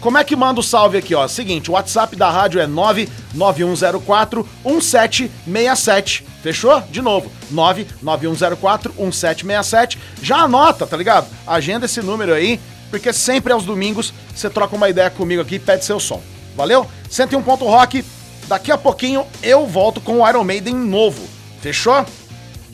[0.05, 1.27] Como é que manda o salve aqui, ó?
[1.27, 6.27] Seguinte, o WhatsApp da rádio é 99104 1767.
[6.43, 6.83] Fechou?
[6.91, 9.99] De novo, 99104 1767.
[10.21, 11.27] Já anota, tá ligado?
[11.47, 12.61] Agenda esse número aí,
[12.91, 16.21] porque sempre aos domingos você troca uma ideia comigo aqui e pede seu som.
[16.55, 16.87] Valeu?
[17.11, 18.05] 101 ponto rock.
[18.47, 21.23] Daqui a pouquinho eu volto com o Iron Maiden novo.
[21.61, 22.05] Fechou?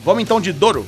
[0.03, 0.85] Vamos então de Doro.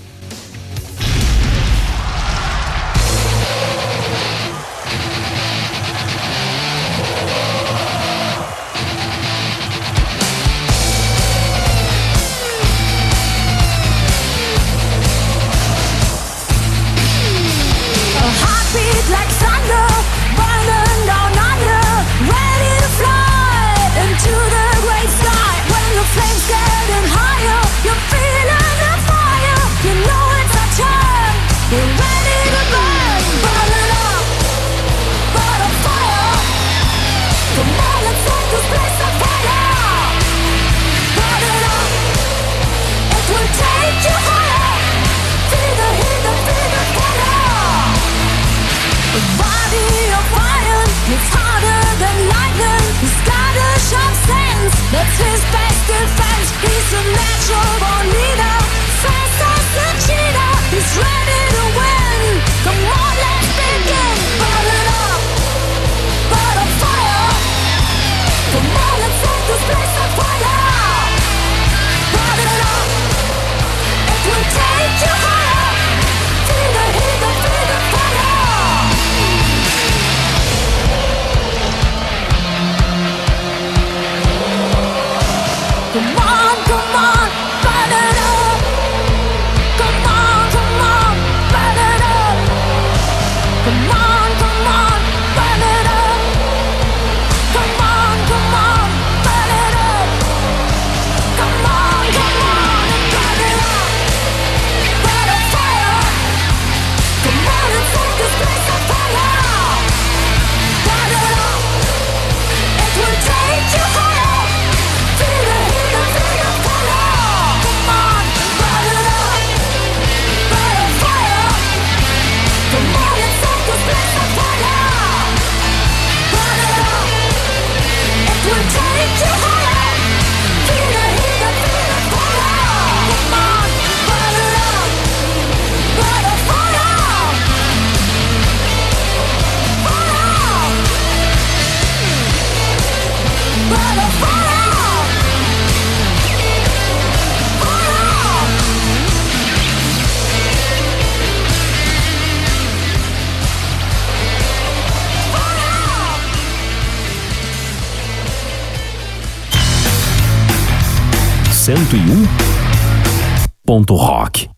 [163.66, 164.53] 101.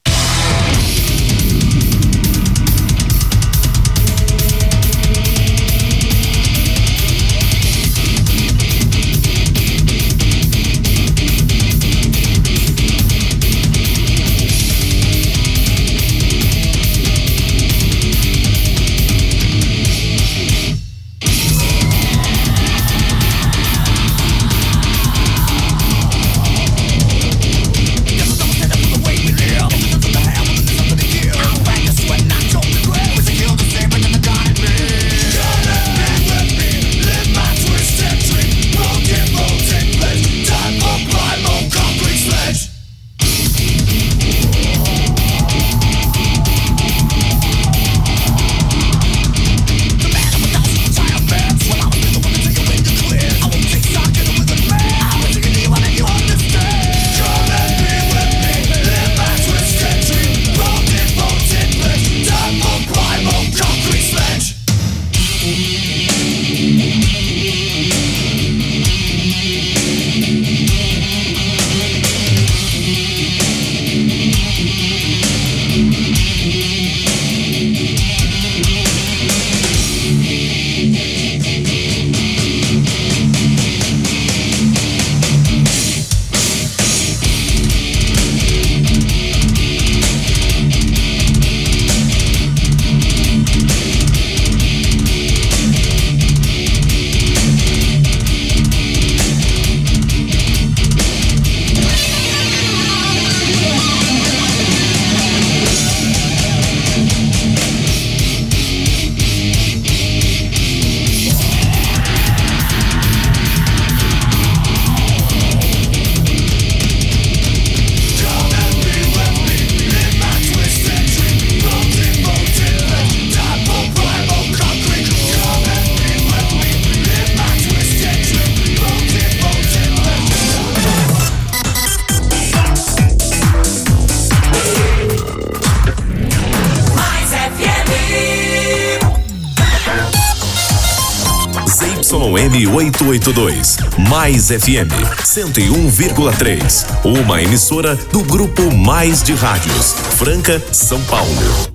[144.25, 144.89] Mais FM
[145.23, 146.87] 101,3.
[147.03, 151.29] Uma emissora do Grupo Mais de Rádios, Franca, São Paulo.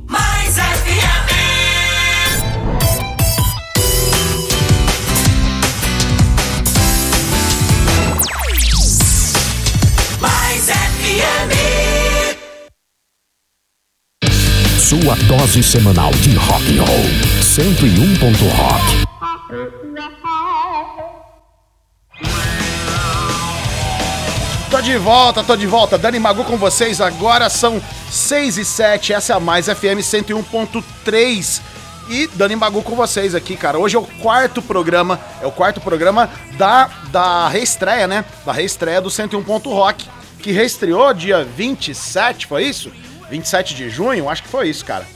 [0.08, 1.30] Mais FM.
[10.20, 11.50] Mais FM.
[14.80, 17.06] Sua dose semanal de rock and roll.
[17.42, 18.16] 101.
[18.16, 18.99] Ponto rock.
[24.90, 25.96] De volta, tô de volta.
[25.96, 27.00] Dani Magu com vocês.
[27.00, 27.80] Agora são
[28.10, 29.12] 6 e 7.
[29.12, 31.60] Essa é a Mais FM 101.3.
[32.08, 33.78] E Dani Magu com vocês aqui, cara.
[33.78, 35.20] Hoje é o quarto programa.
[35.40, 36.28] É o quarto programa
[36.58, 38.24] da, da reestreia, né?
[38.44, 39.44] Da reestreia do 101.
[39.44, 40.08] Ponto Rock.
[40.40, 42.90] Que reestreou dia 27, foi isso?
[43.30, 44.28] 27 de junho?
[44.28, 45.06] Acho que foi isso, cara.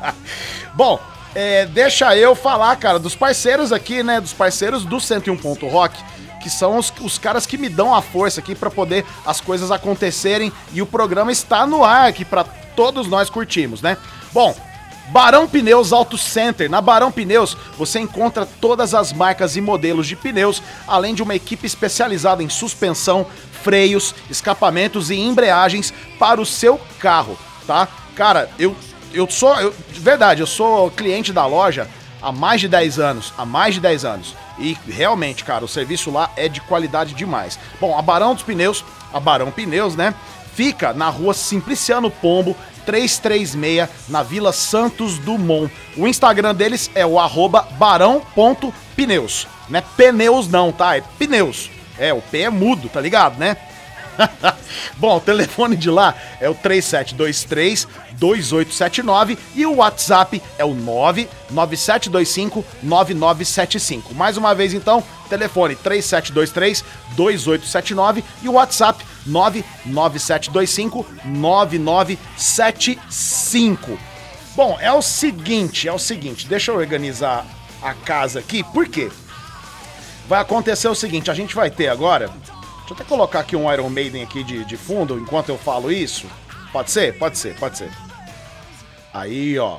[0.72, 0.98] Bom,
[1.34, 4.22] é, deixa eu falar, cara, dos parceiros aqui, né?
[4.22, 5.36] Dos parceiros do 101.
[5.36, 6.02] Ponto Rock
[6.42, 9.70] que são os, os caras que me dão a força aqui pra poder as coisas
[9.70, 13.96] acontecerem e o programa está no ar aqui pra todos nós curtirmos, né?
[14.32, 14.54] Bom,
[15.08, 16.70] Barão Pneus Auto Center.
[16.70, 21.34] Na Barão Pneus você encontra todas as marcas e modelos de pneus, além de uma
[21.34, 23.26] equipe especializada em suspensão,
[23.62, 27.86] freios, escapamentos e embreagens para o seu carro, tá?
[28.14, 28.74] Cara, eu
[29.14, 31.88] eu sou, eu, de verdade, eu sou cliente da loja
[32.20, 34.34] há mais de 10 anos, há mais de 10 anos.
[34.58, 37.58] E realmente, cara, o serviço lá é de qualidade demais.
[37.80, 40.14] Bom, a Barão dos Pneus, a Barão Pneus, né?
[40.54, 45.72] Fica na rua Simpliciano Pombo, 336, na Vila Santos Dumont.
[45.96, 49.46] O Instagram deles é o arroba barão.pneus.
[49.68, 50.96] Não é pneus não, tá?
[50.96, 51.70] É pneus.
[51.98, 53.56] É, o P é mudo, tá ligado, né?
[54.96, 57.86] Bom, o telefone de lá é o 3723
[58.18, 64.12] 2879 e o WhatsApp é o 99725 9975.
[64.14, 66.84] Mais uma vez então, telefone 3723
[67.16, 73.98] 2879 e o WhatsApp 99725 9975.
[74.54, 77.46] Bom, é o seguinte, é o seguinte, deixa eu organizar
[77.82, 79.10] a casa aqui, por quê?
[80.28, 82.30] Vai acontecer o seguinte, a gente vai ter agora
[82.92, 86.26] Eu até colocar aqui um Iron Maiden aqui de, de fundo enquanto eu falo isso.
[86.70, 87.16] Pode ser?
[87.16, 87.90] Pode ser, pode ser.
[89.14, 89.78] Aí, ó.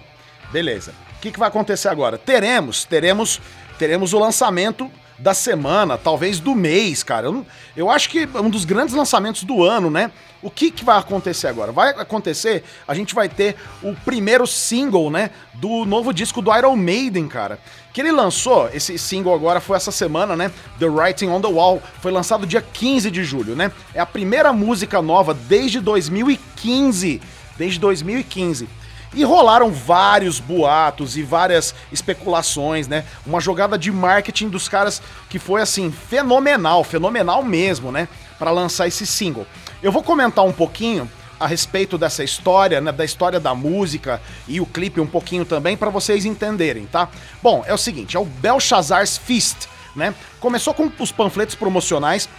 [0.52, 0.96] Beleza.
[1.18, 2.18] O que, que vai acontecer agora?
[2.18, 3.40] Teremos, teremos,
[3.78, 7.28] teremos o lançamento da semana, talvez do mês, cara.
[7.28, 7.46] Eu,
[7.76, 10.12] eu acho que é um dos grandes lançamentos do ano, né?
[10.42, 11.72] O que, que vai acontecer agora?
[11.72, 16.76] Vai acontecer, a gente vai ter o primeiro single, né, do novo disco do Iron
[16.76, 17.58] Maiden, cara.
[17.94, 20.52] Que ele lançou, esse single agora foi essa semana, né?
[20.80, 21.82] The Writing on the Wall.
[22.02, 23.72] Foi lançado dia 15 de julho, né?
[23.94, 27.22] É a primeira música nova desde 2015.
[27.58, 28.68] Desde 2015.
[29.14, 33.04] E rolaram vários boatos e várias especulações, né?
[33.26, 38.08] Uma jogada de marketing dos caras que foi assim fenomenal, fenomenal mesmo, né?
[38.40, 39.46] Para lançar esse single.
[39.82, 41.10] Eu vou comentar um pouquinho
[41.40, 45.76] a respeito dessa história, né, da história da música e o clipe um pouquinho também
[45.76, 47.10] para vocês entenderem, tá?
[47.42, 50.16] Bom, é o seguinte, é o Belshazzar's Feast, né?
[50.40, 52.30] Começou com os panfletos promocionais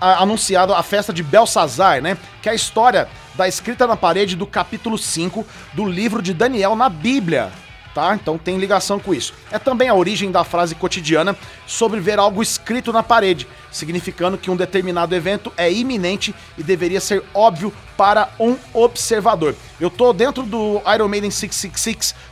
[0.00, 2.16] a- anunciado a festa de Belsazar, né?
[2.40, 6.76] Que é a história da escrita na parede do capítulo 5 do livro de Daniel
[6.76, 7.50] na Bíblia,
[7.94, 8.14] tá?
[8.14, 9.34] Então tem ligação com isso.
[9.50, 11.36] É também a origem da frase cotidiana
[11.66, 17.00] sobre ver algo escrito na parede, significando que um determinado evento é iminente e deveria
[17.00, 19.54] ser óbvio para um observador.
[19.80, 20.80] Eu tô dentro do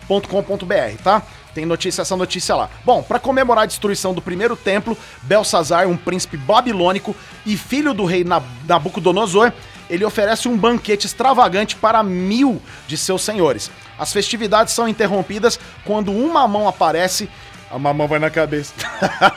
[0.09, 1.23] ironmaiden666.com.br, tá?
[1.55, 2.71] Tem notícia, essa notícia lá.
[2.83, 7.15] Bom, para comemorar a destruição do primeiro templo, Belsazar, um príncipe babilônico
[7.45, 9.53] e filho do rei Nab- Nabucodonosor,
[9.93, 13.71] ele oferece um banquete extravagante para mil de seus senhores.
[13.99, 17.29] As festividades são interrompidas quando uma mão aparece.
[17.71, 18.73] A mamão vai na cabeça.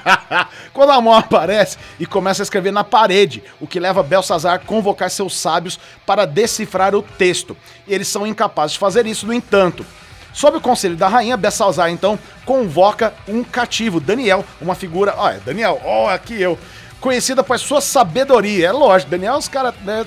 [0.72, 4.60] quando a mão aparece e começa a escrever na parede, o que leva Belsazar a
[4.60, 7.56] convocar seus sábios para decifrar o texto.
[7.86, 9.86] E eles são incapazes de fazer isso, no entanto.
[10.34, 15.16] Sob o conselho da rainha, Belsazar então convoca um cativo, Daniel, uma figura.
[15.18, 16.58] Olha, Daniel, ó, aqui eu.
[17.02, 18.70] Conhecida por sua sabedoria.
[18.70, 19.76] É lógico, Daniel é os caras.
[19.84, 20.06] Né,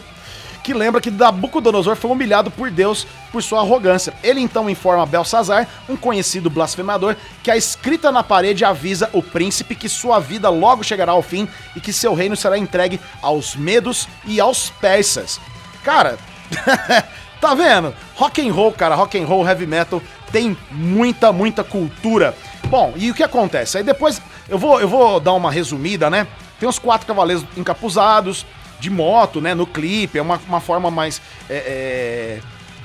[0.68, 4.12] que lembra que Nabucodonosor foi humilhado por Deus por sua arrogância.
[4.22, 9.74] Ele então informa Belsazar, um conhecido blasfemador, que a escrita na parede avisa o príncipe
[9.74, 14.06] que sua vida logo chegará ao fim e que seu reino será entregue aos medos
[14.26, 15.40] e aos persas.
[15.82, 16.18] Cara,
[17.40, 17.94] tá vendo?
[18.14, 22.36] Rock and roll, cara, rock and roll, heavy metal tem muita, muita cultura.
[22.66, 23.78] Bom, e o que acontece?
[23.78, 26.26] Aí depois eu vou, eu vou dar uma resumida, né?
[26.60, 28.44] Tem os quatro cavaleiros encapuzados,
[28.80, 29.54] de moto, né?
[29.54, 31.20] No clipe, é uma, uma forma mais.
[31.48, 32.40] é, é,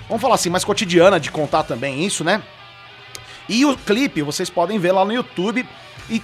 [0.07, 2.41] vamos falar assim, mais cotidiana de contar também isso, né?
[3.47, 5.67] E o clipe vocês podem ver lá no YouTube.
[6.09, 6.21] E,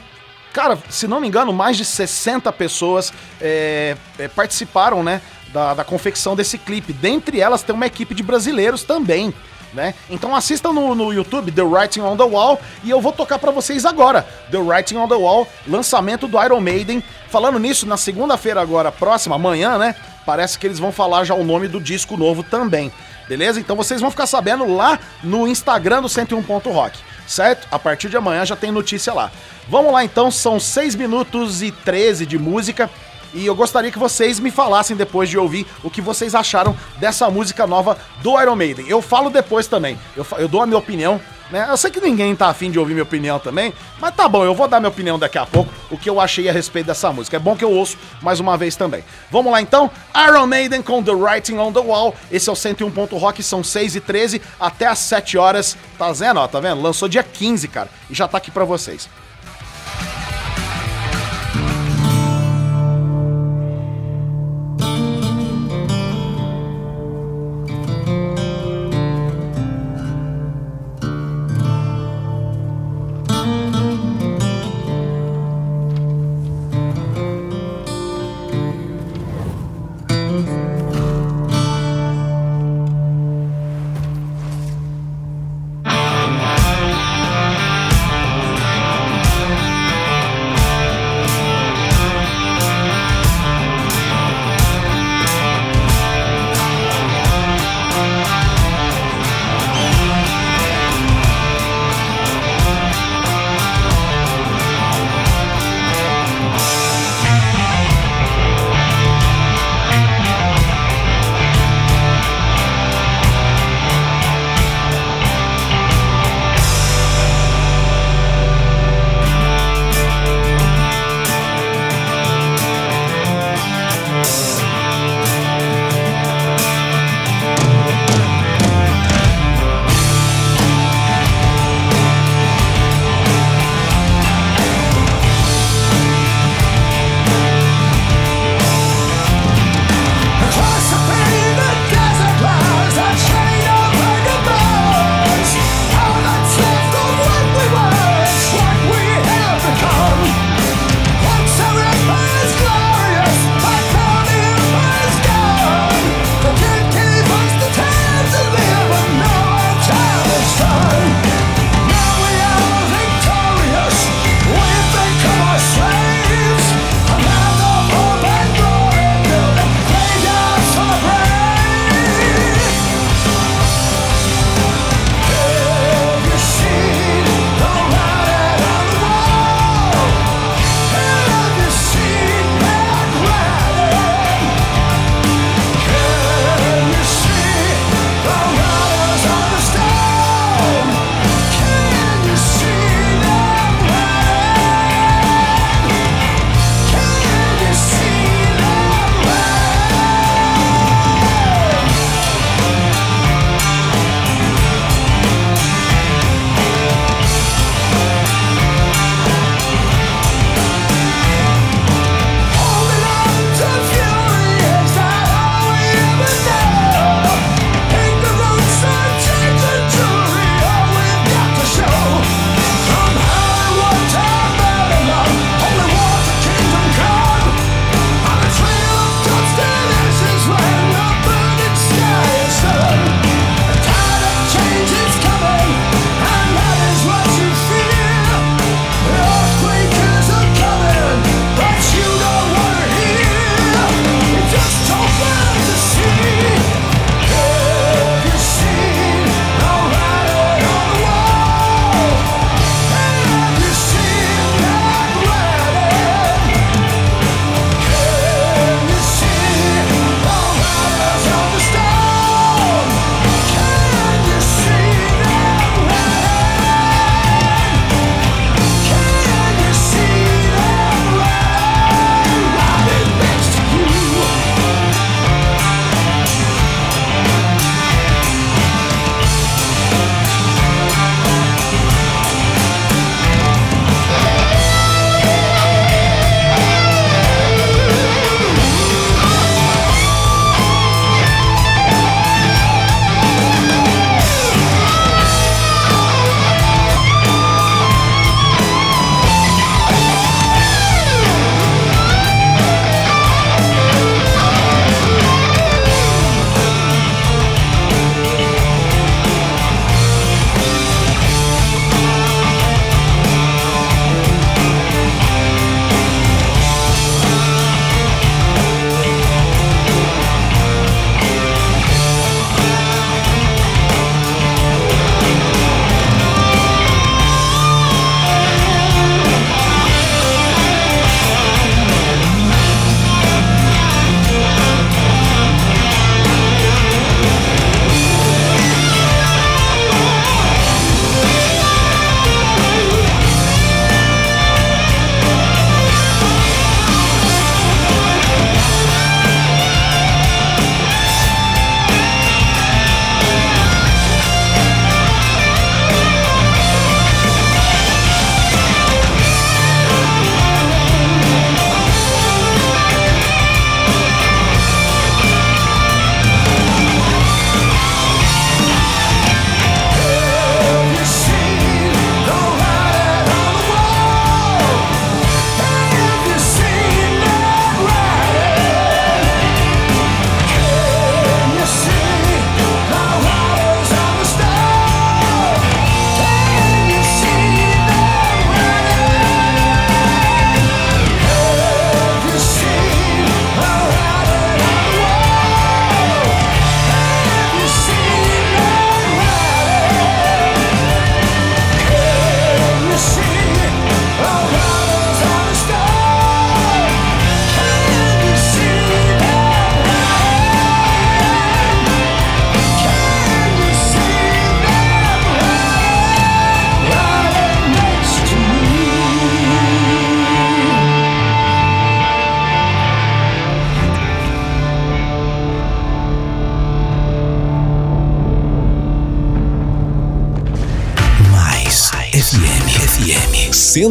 [0.54, 5.22] cara, se não me engano, mais de 60 pessoas é, é, participaram, né?
[5.54, 6.94] Da, da confecção desse clipe.
[6.94, 9.34] Dentre elas tem uma equipe de brasileiros também.
[9.74, 9.94] Né?
[10.10, 13.52] Então assistam no, no YouTube The Writing on the Wall e eu vou tocar pra
[13.52, 17.04] vocês agora The Writing on the Wall, lançamento do Iron Maiden.
[17.30, 19.96] Falando nisso, na segunda-feira agora, próxima, amanhã, né?
[20.26, 22.92] Parece que eles vão falar já o nome do disco novo também.
[23.28, 23.60] Beleza?
[23.60, 26.98] Então vocês vão ficar sabendo lá no Instagram do 101.rock,
[27.28, 27.68] certo?
[27.70, 29.32] A partir de amanhã já tem notícia lá.
[29.68, 32.90] Vamos lá então, são 6 minutos e 13 de música.
[33.34, 37.30] E eu gostaria que vocês me falassem depois de ouvir o que vocês acharam dessa
[37.30, 38.88] música nova do Iron Maiden.
[38.88, 39.98] Eu falo depois também.
[40.16, 41.20] Eu, eu dou a minha opinião,
[41.52, 41.68] né?
[41.70, 44.54] Eu sei que ninguém tá afim de ouvir minha opinião também, mas tá bom, eu
[44.54, 47.38] vou dar minha opinião daqui a pouco, o que eu achei a respeito dessa música.
[47.38, 49.04] É bom que eu ouço mais uma vez também.
[49.32, 49.90] Vamos lá então,
[50.28, 52.16] Iron Maiden com The Writing on the Wall.
[52.32, 55.78] Esse é o 101 Ponto Rock, são 6 e 13 até às 7 horas.
[55.98, 56.82] Tá vendo, ó, tá vendo?
[56.82, 59.10] Lançou dia 15, cara, e já tá aqui pra vocês.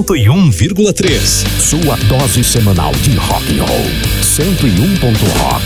[0.09, 1.19] 101,3.
[1.61, 3.85] Sua dose semanal de rock and roll.
[4.23, 5.65] 101.rock.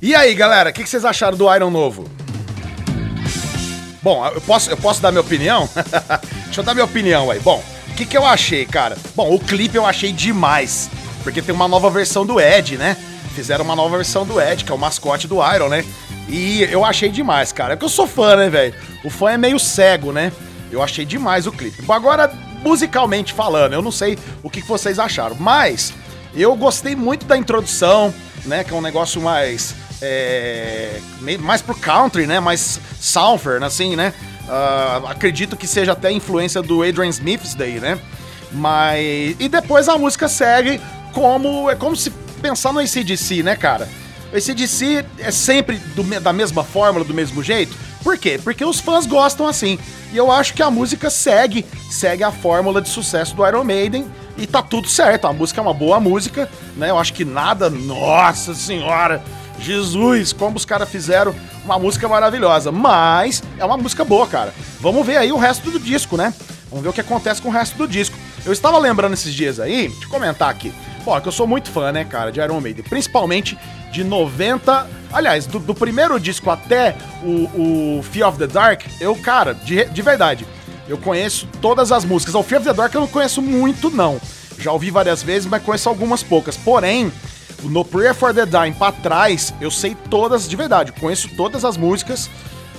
[0.00, 2.08] E aí, galera, o que, que vocês acharam do Iron novo?
[4.00, 5.68] Bom, eu posso, eu posso dar minha opinião?
[6.46, 7.40] Deixa eu dar minha opinião aí.
[7.40, 8.96] Bom, o que, que eu achei, cara?
[9.16, 10.88] Bom, o clipe eu achei demais.
[11.24, 12.96] Porque tem uma nova versão do Ed, né?
[13.34, 15.84] Fizeram uma nova versão do Ed, que é o mascote do Iron, né?
[16.28, 17.74] E eu achei demais, cara.
[17.74, 18.74] É que eu sou fã, né, velho?
[19.02, 20.30] O fã é meio cego, né?
[20.72, 21.84] Eu achei demais o clipe.
[21.90, 22.32] Agora,
[22.62, 25.92] musicalmente falando, eu não sei o que vocês acharam, mas
[26.34, 28.12] eu gostei muito da introdução,
[28.46, 28.64] né?
[28.64, 29.74] Que é um negócio mais.
[30.00, 30.98] É,
[31.40, 32.40] mais pro country, né?
[32.40, 34.14] Mais southern, assim, né?
[34.48, 37.98] Ah, acredito que seja até influência do Adrian Smith isso daí, né?
[38.50, 39.36] Mas.
[39.38, 40.80] E depois a música segue
[41.12, 41.70] como.
[41.70, 43.88] É como se pensar no ACDC, né, cara?
[44.32, 47.76] O ACDC é sempre do da mesma fórmula, do mesmo jeito.
[48.02, 48.40] Por quê?
[48.42, 49.78] Porque os fãs gostam assim.
[50.12, 54.06] E eu acho que a música segue, segue a fórmula de sucesso do Iron Maiden.
[54.36, 55.26] E tá tudo certo.
[55.26, 56.90] A música é uma boa música, né?
[56.90, 57.70] Eu acho que nada.
[57.70, 59.22] Nossa senhora!
[59.58, 61.34] Jesus, como os caras fizeram
[61.64, 62.72] uma música maravilhosa.
[62.72, 64.52] Mas é uma música boa, cara.
[64.80, 66.34] Vamos ver aí o resto do disco, né?
[66.68, 68.16] Vamos ver o que acontece com o resto do disco.
[68.44, 70.72] Eu estava lembrando esses dias aí, eu comentar aqui.
[71.06, 72.84] É que eu sou muito fã, né, cara, de Iron Maiden.
[72.84, 73.58] Principalmente
[73.90, 74.86] de 90.
[75.12, 79.84] Aliás, do, do primeiro disco até o, o Fear of the Dark, eu, cara, de,
[79.84, 80.46] de verdade,
[80.88, 82.34] eu conheço todas as músicas.
[82.34, 84.20] O Fear of the Dark eu não conheço muito, não.
[84.58, 86.56] Já ouvi várias vezes, mas conheço algumas poucas.
[86.56, 87.12] Porém,
[87.62, 90.92] o No Prayer for the Dying pra trás, eu sei todas de verdade.
[90.92, 92.30] Conheço todas as músicas,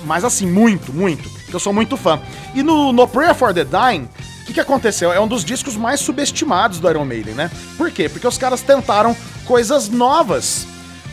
[0.04, 1.28] mas assim, muito, muito.
[1.28, 2.20] Porque eu sou muito fã.
[2.54, 4.08] E no No Prayer for the Dying,
[4.44, 5.10] o que, que aconteceu?
[5.10, 7.50] É um dos discos mais subestimados do Iron Maiden, né?
[7.78, 8.10] Por quê?
[8.10, 9.16] Porque os caras tentaram
[9.46, 10.66] coisas novas.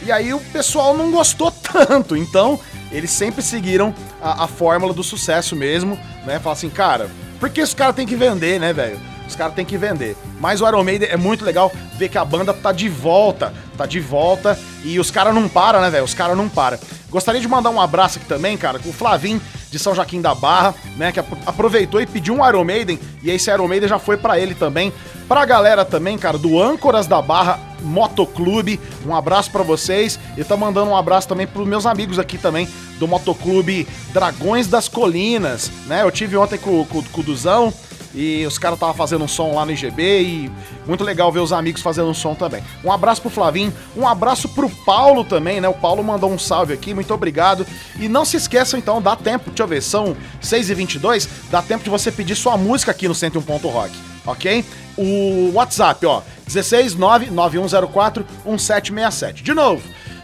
[0.04, 2.18] E aí o pessoal não gostou tanto.
[2.18, 2.60] Então,
[2.92, 6.42] eles sempre seguiram a, a fórmula do sucesso mesmo, né?
[6.42, 7.10] Falar assim, cara,
[7.40, 9.00] por que os caras têm que vender, né, velho?
[9.26, 10.18] Os caras têm que vender.
[10.38, 13.54] Mas o Iron Maiden é muito legal ver que a banda tá de volta.
[13.78, 14.60] Tá de volta.
[14.84, 16.04] E os caras não param, né, velho?
[16.04, 16.78] Os caras não param.
[17.10, 19.40] Gostaria de mandar um abraço aqui também, cara, com o Flavim
[19.72, 21.12] de São Joaquim da Barra, né?
[21.12, 23.00] Que apro- aproveitou e pediu um Iron Maiden.
[23.24, 24.92] E esse Iron Maiden já foi pra ele também.
[25.28, 28.80] Pra galera também, cara, do Âncoras da Barra Motoclube.
[29.06, 30.20] Um abraço pra vocês.
[30.38, 32.68] E tá mandando um abraço também pros meus amigos aqui também
[33.00, 36.04] do Motoclube Dragões das Colinas, né?
[36.04, 37.74] Eu tive ontem com, com, com o Duzão.
[38.14, 40.52] E os caras estavam fazendo um som lá no IGB e
[40.86, 42.64] muito legal ver os amigos fazendo um som também.
[42.84, 45.70] Um abraço pro Flavinho, um abraço pro Paulo também, né?
[45.70, 47.66] O Paulo mandou um salve aqui, muito obrigado.
[48.00, 51.90] E não se esqueçam então, dá tempo, deixa eu ver, são 6h22, dá tempo de
[51.90, 53.92] você pedir sua música aqui no 101 Ponto Rock,
[54.26, 54.66] ok?
[54.98, 59.42] O WhatsApp, ó, 16 99104 1767.
[59.42, 59.82] De novo,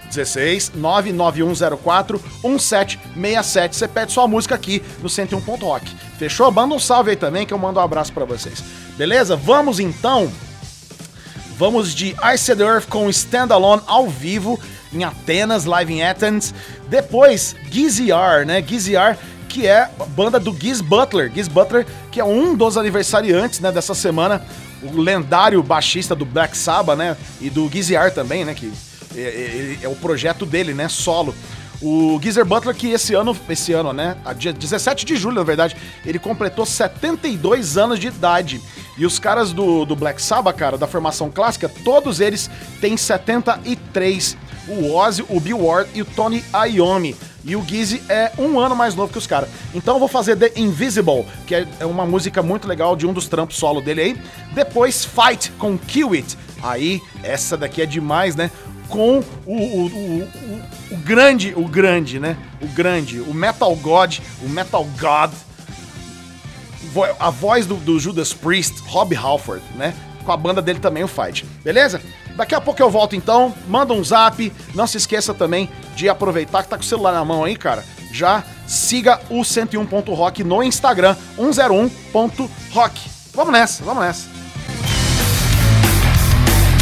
[0.09, 3.75] 16 99104 1767.
[3.75, 5.93] Você pede sua música aqui no 101 Ponto Rock.
[6.17, 6.51] Fechou?
[6.51, 8.63] Manda um salve aí também que eu mando um abraço pra vocês.
[8.97, 9.35] Beleza?
[9.35, 10.31] Vamos então.
[11.57, 14.59] Vamos de Ice the Earth com Standalone ao vivo
[14.93, 16.53] em Atenas, live em Athens.
[16.87, 18.61] Depois, Giziar, né?
[18.61, 19.17] Giziar,
[19.49, 21.31] que é banda do Giz Butler.
[21.33, 24.45] Giz Butler, que é um dos aniversariantes, né, dessa semana.
[24.83, 27.17] O lendário baixista do Black Sabbath, né?
[27.41, 28.53] E do Giziar também, né?
[28.53, 28.71] Que
[29.21, 30.87] é, é- é o projeto dele, né?
[30.87, 31.33] Solo.
[31.81, 34.17] O Geezer Butler, que esse ano, esse ano, né?
[34.35, 38.59] Dia 17 de julho, na verdade, ele completou 72 anos de idade.
[38.97, 42.49] E os caras do, do Black Sabbath, cara, da formação clássica, todos eles
[42.81, 44.35] têm 73.
[44.67, 47.15] O Ozzy, o Bill Ward e o Tony Iommi.
[47.45, 49.47] E o Gizzy é um ano mais novo que os caras.
[49.73, 53.13] Então eu vou fazer The Invisible, que é é uma música muito legal de um
[53.13, 54.21] dos trampos solo dele aí.
[54.53, 56.37] Depois Fight com Kill It.
[56.61, 58.51] Aí, essa daqui é demais, né?
[58.89, 60.29] Com o, o, o,
[60.91, 62.37] o, grande, o grande, né?
[62.61, 65.31] O grande, o Metal God, o Metal God,
[67.19, 69.93] a voz do, do Judas Priest, Rob Halford, né?
[70.23, 71.45] Com a banda dele também, o Fight.
[71.63, 72.01] Beleza?
[72.35, 74.53] Daqui a pouco eu volto então, manda um zap.
[74.75, 77.83] Não se esqueça também de aproveitar que tá com o celular na mão aí, cara.
[78.11, 83.09] Já siga o 101.rock no Instagram, 101.rock.
[83.33, 84.29] Vamos nessa, vamos nessa.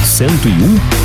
[0.03, 1.04] 101 ponto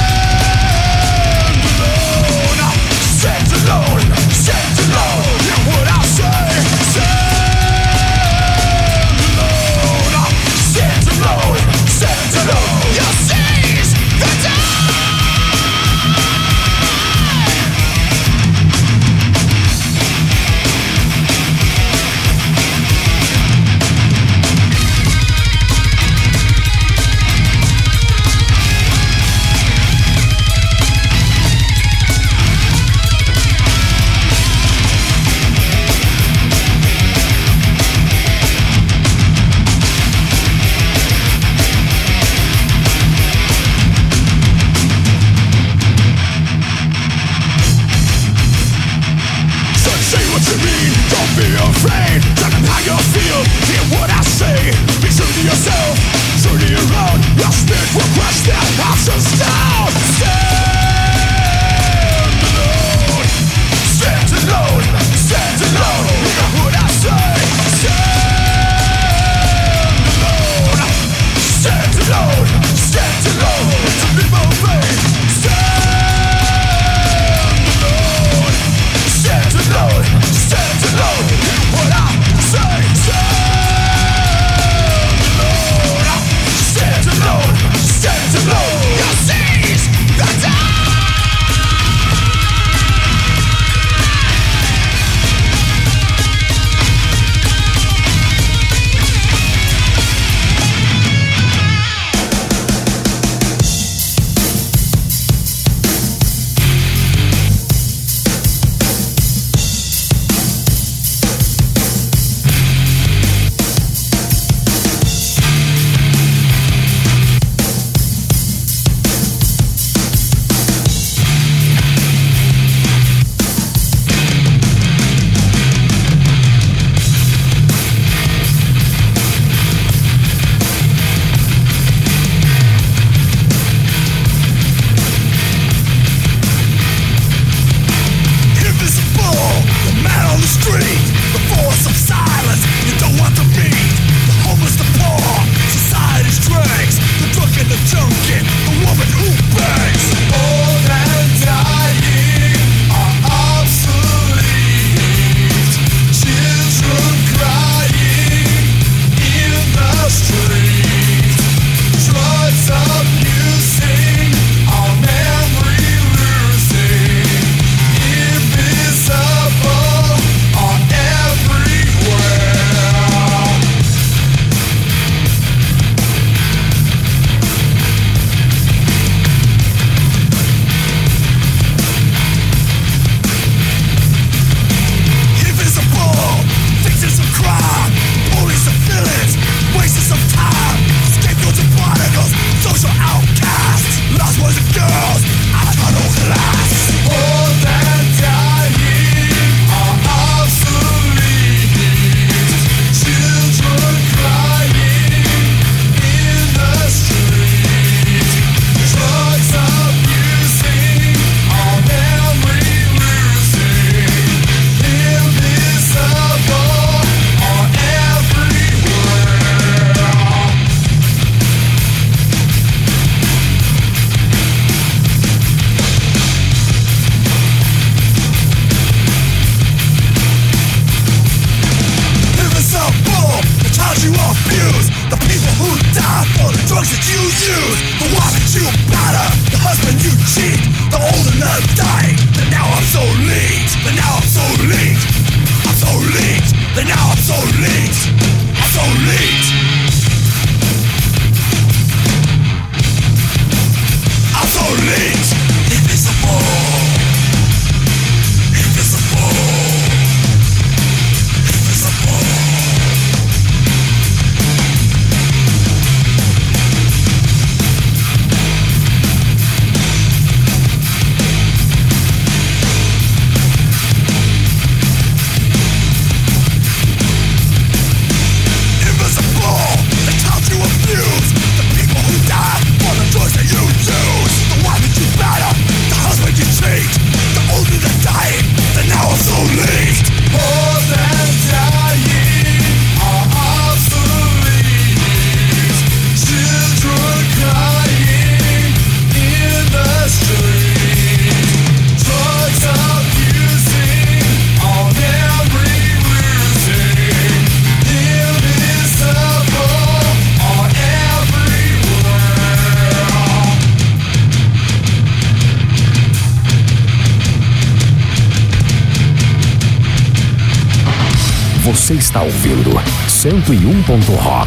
[322.11, 322.71] está ouvindo
[323.07, 324.40] 101.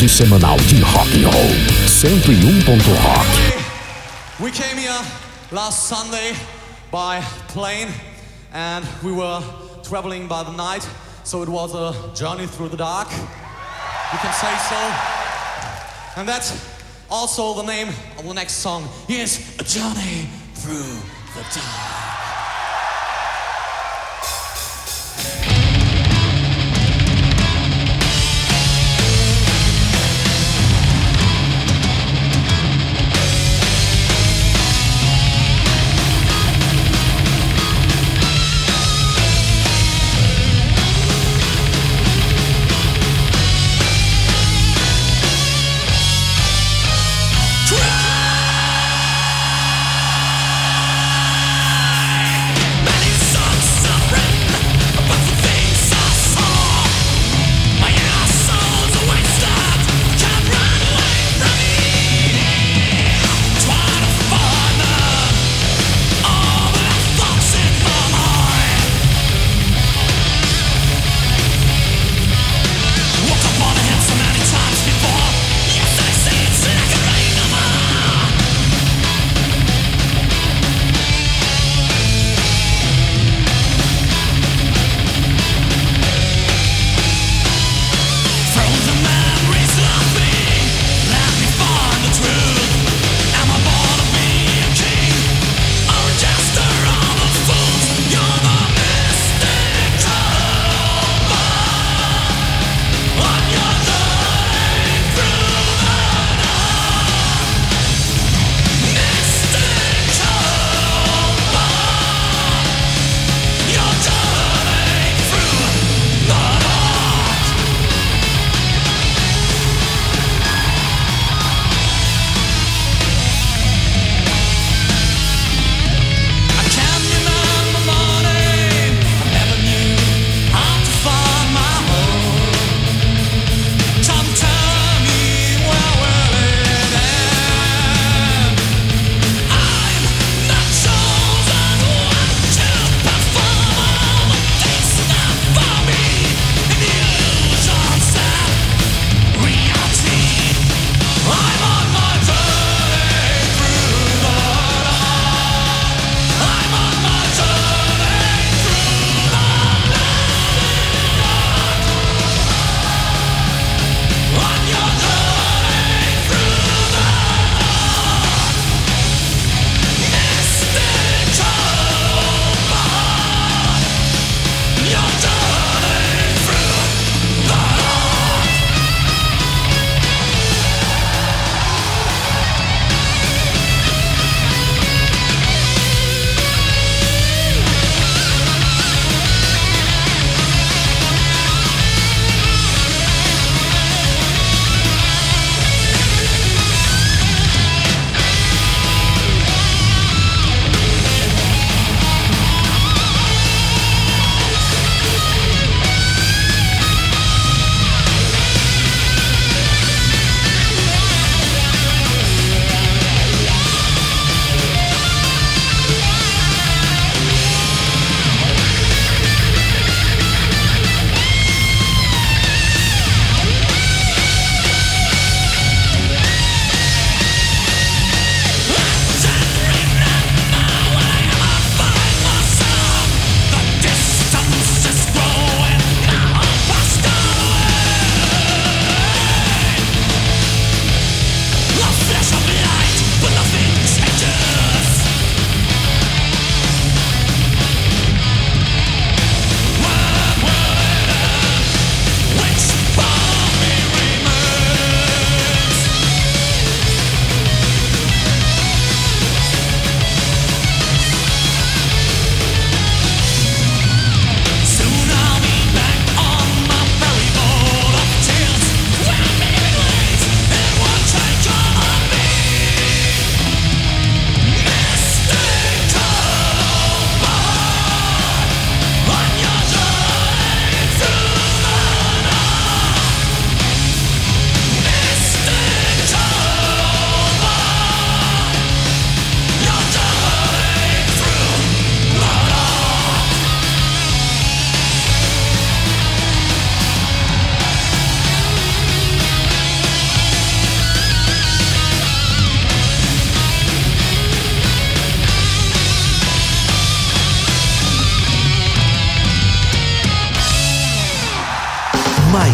[0.00, 1.52] dose semanal de rock and roll.
[2.04, 2.78] Um 101.
[3.04, 3.26] Rock.
[4.38, 5.00] We came here
[5.50, 6.34] last Sunday
[6.90, 7.88] by plane
[8.52, 9.42] and we were
[9.82, 10.86] traveling by the night,
[11.24, 13.08] so it was a journey through the dark.
[13.10, 16.20] You can say so.
[16.20, 16.52] And that's
[17.08, 18.86] also the name of the next song.
[19.08, 21.00] Here's a journey through
[21.34, 21.95] the dark.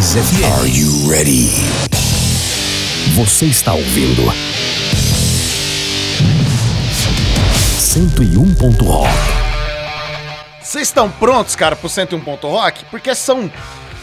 [0.02, 0.42] Mais FM.
[0.58, 1.48] Are you ready?
[3.14, 4.22] Você está ouvindo
[7.78, 8.52] 101.
[8.84, 9.08] Rock.
[10.60, 12.84] Vocês estão prontos, cara, pro 101 Ponto Rock?
[12.86, 13.48] Porque são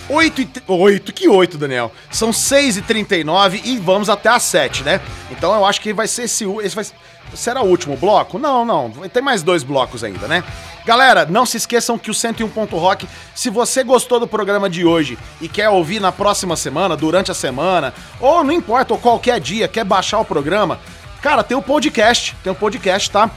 [0.08, 0.46] 8 e...
[0.46, 1.92] t- 8, que 8, Daniel?
[2.10, 5.02] São 6 e 39 e vamos até às 7, né?
[5.30, 6.46] Então eu acho que vai ser esse...
[6.64, 6.86] esse vai,
[7.34, 8.40] será o último bloco?
[8.40, 8.90] Não, não.
[9.12, 10.44] Tem mais dois blocos ainda, né?
[10.86, 14.86] Galera, não se esqueçam que o 101 Ponto Rock, se você gostou do programa de
[14.86, 19.40] hoje e quer ouvir na próxima semana, durante a semana, ou não importa, ou qualquer
[19.40, 20.80] dia, quer baixar o programa,
[21.22, 23.30] cara, tem o podcast, tem o podcast, tá?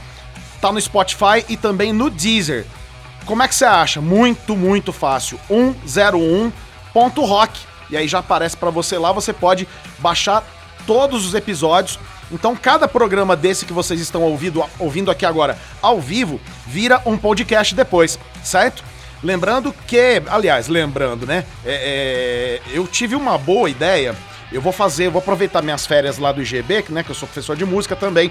[0.61, 2.65] Tá no Spotify e também no Deezer.
[3.27, 4.01] Como é que você acha?
[4.01, 5.39] Muito, muito fácil.
[5.49, 7.61] 101.rock.
[7.91, 10.45] E aí já aparece pra você lá, você pode baixar
[10.87, 11.99] todos os episódios.
[12.33, 17.17] Então, cada programa desse que vocês estão ouvindo, ouvindo aqui agora ao vivo, vira um
[17.17, 18.83] podcast depois, certo?
[19.23, 21.45] Lembrando que, aliás, lembrando, né?
[21.65, 24.17] é, é, eu tive uma boa ideia.
[24.51, 27.03] Eu vou fazer, vou aproveitar minhas férias lá do IGB, né?
[27.03, 28.31] Que eu sou professor de música também.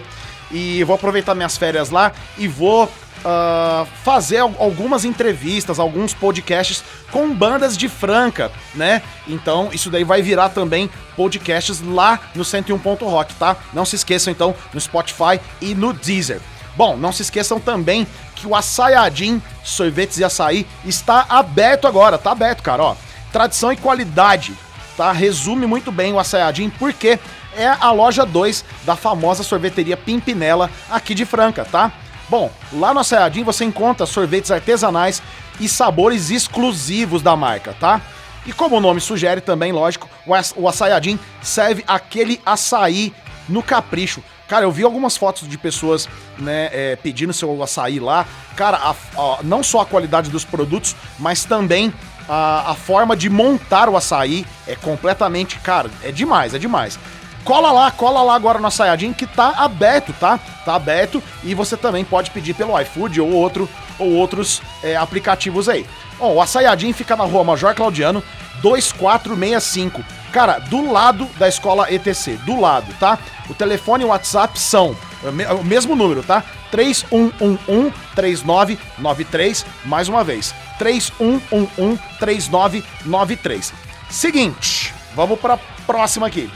[0.51, 2.91] E vou aproveitar minhas férias lá e vou
[3.25, 9.01] ah, fazer al- algumas entrevistas, alguns podcasts com bandas de Franca, né?
[9.27, 12.77] Então isso daí vai virar também podcasts lá no 101.
[12.77, 13.55] Rock, tá?
[13.73, 16.39] Não se esqueçam então no Spotify e no Deezer.
[16.75, 22.31] Bom, não se esqueçam também que o Açaiadim Sorvetes e Açaí está aberto agora, tá
[22.31, 22.95] aberto, cara, ó.
[23.31, 24.53] Tradição e qualidade,
[24.97, 25.11] tá?
[25.11, 27.19] Resume muito bem o Açaiadim porque
[27.55, 31.91] é a loja 2 da famosa sorveteria Pimpinela aqui de Franca, tá?
[32.31, 35.21] Bom, lá no Açaiadim você encontra sorvetes artesanais
[35.59, 37.99] e sabores exclusivos da marca, tá?
[38.45, 40.09] E como o nome sugere também, lógico,
[40.55, 43.13] o Açaiadim serve aquele açaí
[43.49, 44.23] no capricho.
[44.47, 46.07] Cara, eu vi algumas fotos de pessoas,
[46.39, 48.25] né, é, pedindo seu açaí lá.
[48.55, 51.93] Cara, a- a- não só a qualidade dos produtos, mas também
[52.29, 56.97] a, a forma de montar o açaí é completamente, cara, é demais, é demais.
[57.43, 60.39] Cola lá, cola lá agora no Açaiadim que tá aberto, tá?
[60.63, 65.67] Tá aberto e você também pode pedir pelo iFood ou outro ou outros é, aplicativos
[65.67, 65.85] aí.
[66.19, 68.23] Bom, o Açaiadim fica na rua Major Claudiano,
[68.61, 70.03] 2465.
[70.31, 73.17] Cara, do lado da escola ETC, do lado, tá?
[73.49, 76.43] O telefone e o WhatsApp são o me- o mesmo número, tá?
[76.71, 83.73] 3111-3993, mais uma vez, 3111-3993.
[84.09, 86.49] Seguinte, vamos pra próxima aqui.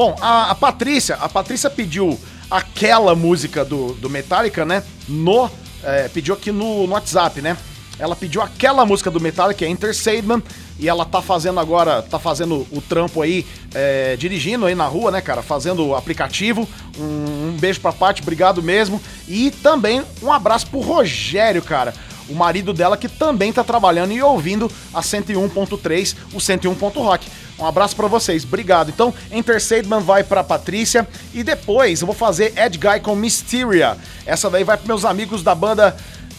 [0.00, 2.18] Bom, a, a Patrícia, a Patrícia pediu
[2.50, 4.82] aquela música do, do Metallica, né?
[5.06, 5.50] No.
[5.84, 7.54] é, pediu aqui no, no WhatsApp, né?
[7.98, 10.42] Ela pediu aquela música do Metallica, é Enter Sandman,
[10.78, 13.44] e ela tá fazendo agora, tá fazendo o trampo aí,
[13.74, 15.42] é, dirigindo aí na rua, né, cara?
[15.42, 16.66] Fazendo o aplicativo.
[16.98, 19.02] Um, um beijo pra Paty, obrigado mesmo.
[19.28, 21.92] E também um abraço pro Rogério, cara
[22.30, 26.72] o marido dela que também tá trabalhando e ouvindo a 101.3, o 101.
[26.72, 27.26] Rock.
[27.60, 28.88] Um abraço pra vocês, obrigado.
[28.88, 29.60] Então, Enter
[30.00, 33.98] vai pra Patrícia e depois eu vou fazer Ed Guy com Mysteria.
[34.24, 35.94] Essa daí vai pros meus amigos da banda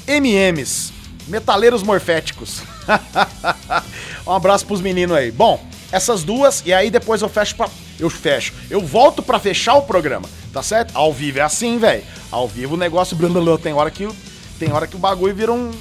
[0.07, 0.91] MMs,
[1.27, 2.61] Metaleiros Morféticos.
[4.26, 5.31] um abraço pros meninos aí.
[5.31, 7.69] Bom, essas duas e aí depois eu fecho pra.
[7.99, 8.53] Eu fecho.
[8.68, 10.91] Eu volto pra fechar o programa, tá certo?
[10.95, 12.03] Ao vivo é assim, velho.
[12.31, 13.15] Ao vivo o negócio.
[13.61, 14.10] Tem hora que,
[14.57, 15.72] tem hora que o bagulho vira um,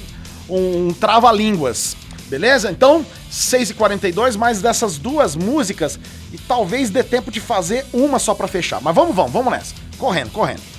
[0.47, 1.95] um trava-línguas.
[2.31, 2.71] Beleza?
[2.71, 5.99] Então, 6h42, mais dessas duas músicas.
[6.31, 8.79] E talvez dê tempo de fazer uma só pra fechar.
[8.81, 9.75] Mas vamos, vamos, vamos nessa.
[9.97, 10.70] Correndo, correndo.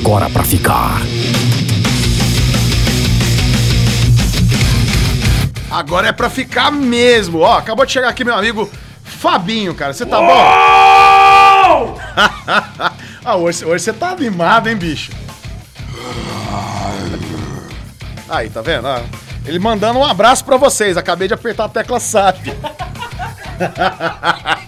[0.00, 1.02] Agora pra ficar.
[5.70, 7.40] Agora é pra ficar mesmo.
[7.40, 8.70] Ó, acabou de chegar aqui meu amigo
[9.04, 9.92] Fabinho, cara.
[9.92, 10.32] Você tá bom?
[13.22, 15.12] ah, hoje, hoje você tá animado, hein, bicho?
[18.26, 18.88] Aí, tá vendo?
[18.88, 19.02] Ah,
[19.44, 20.96] ele mandando um abraço pra vocês.
[20.96, 22.46] Acabei de apertar a tecla SAP.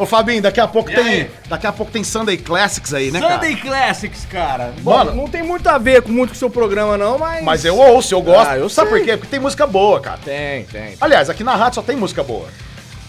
[0.00, 1.30] Ô Fabinho, daqui a pouco E tem, aí?
[1.46, 3.68] daqui a pouco tem Sunday Classics aí, né, Sunday cara?
[3.68, 4.72] Classics, cara.
[4.80, 5.14] Bom, Mano.
[5.14, 7.44] não tem muito a ver com muito com o seu programa, não, mas.
[7.44, 8.48] Mas eu ouço, eu gosto.
[8.48, 8.98] Ah, eu Sabe sei.
[8.98, 9.16] por quê?
[9.18, 10.18] Porque tem música boa, cara.
[10.24, 10.94] Tem, tem.
[10.98, 12.48] Aliás, aqui na rádio só tem música boa.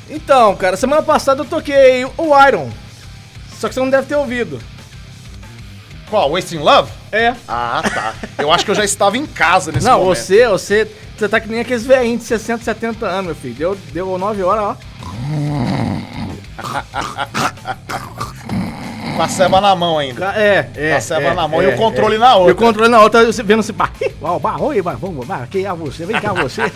[0.10, 2.70] Então, cara, semana passada eu toquei o Iron.
[3.58, 4.60] Só que você não deve ter ouvido.
[6.10, 6.30] Qual?
[6.32, 6.92] Wasting Love?
[7.10, 7.34] É.
[7.48, 8.14] Ah, tá.
[8.38, 10.18] Eu acho que eu já estava em casa nesse não, momento.
[10.18, 10.92] você, você.
[11.18, 13.56] Você tá que nem aqueles velhinhos de 60, 70 anos, meu filho.
[13.56, 15.81] Deu, deu 9 horas, ó.
[19.16, 20.34] Com a ceba na mão ainda.
[20.36, 20.94] É, é.
[20.94, 22.20] A ceba é, na mão é, e o controle é.
[22.20, 22.52] na outra.
[22.52, 25.46] E o controle na outra, você vendo assim, pá, uau, pá, oi, vai, vamos, vai,
[25.48, 26.06] quem é você?
[26.06, 26.62] Vem cá, você.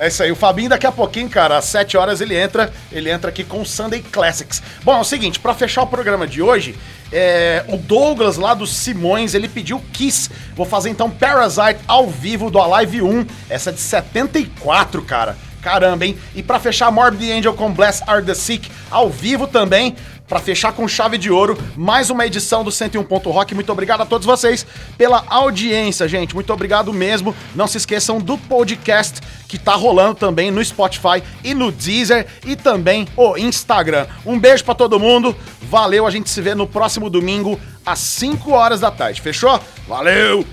[0.00, 3.10] É isso aí, o Fabinho daqui a pouquinho, cara, às 7 horas ele entra, ele
[3.10, 4.62] entra aqui com o Sunday Classics.
[4.84, 6.78] Bom, é o seguinte, pra fechar o programa de hoje,
[7.10, 10.30] é, o Douglas lá do Simões, ele pediu Kiss.
[10.54, 15.36] Vou fazer então Parasite ao vivo do Alive 1, essa é de 74, cara.
[15.62, 16.16] Caramba, hein?
[16.34, 19.96] E pra fechar Morbid Angel com Bless Are the Sick ao vivo também.
[20.28, 23.02] Pra fechar com chave de ouro, mais uma edição do 101.
[23.30, 23.54] Rock.
[23.54, 24.66] Muito obrigado a todos vocês
[24.98, 26.34] pela audiência, gente.
[26.34, 27.34] Muito obrigado mesmo.
[27.54, 32.54] Não se esqueçam do podcast que tá rolando também no Spotify e no Deezer e
[32.54, 34.06] também o Instagram.
[34.26, 35.34] Um beijo pra todo mundo.
[35.62, 39.22] Valeu, a gente se vê no próximo domingo às 5 horas da tarde.
[39.22, 39.58] Fechou?
[39.88, 40.44] Valeu!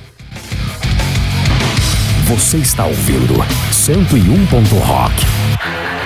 [2.28, 3.36] Você está ouvindo
[3.88, 6.05] 101.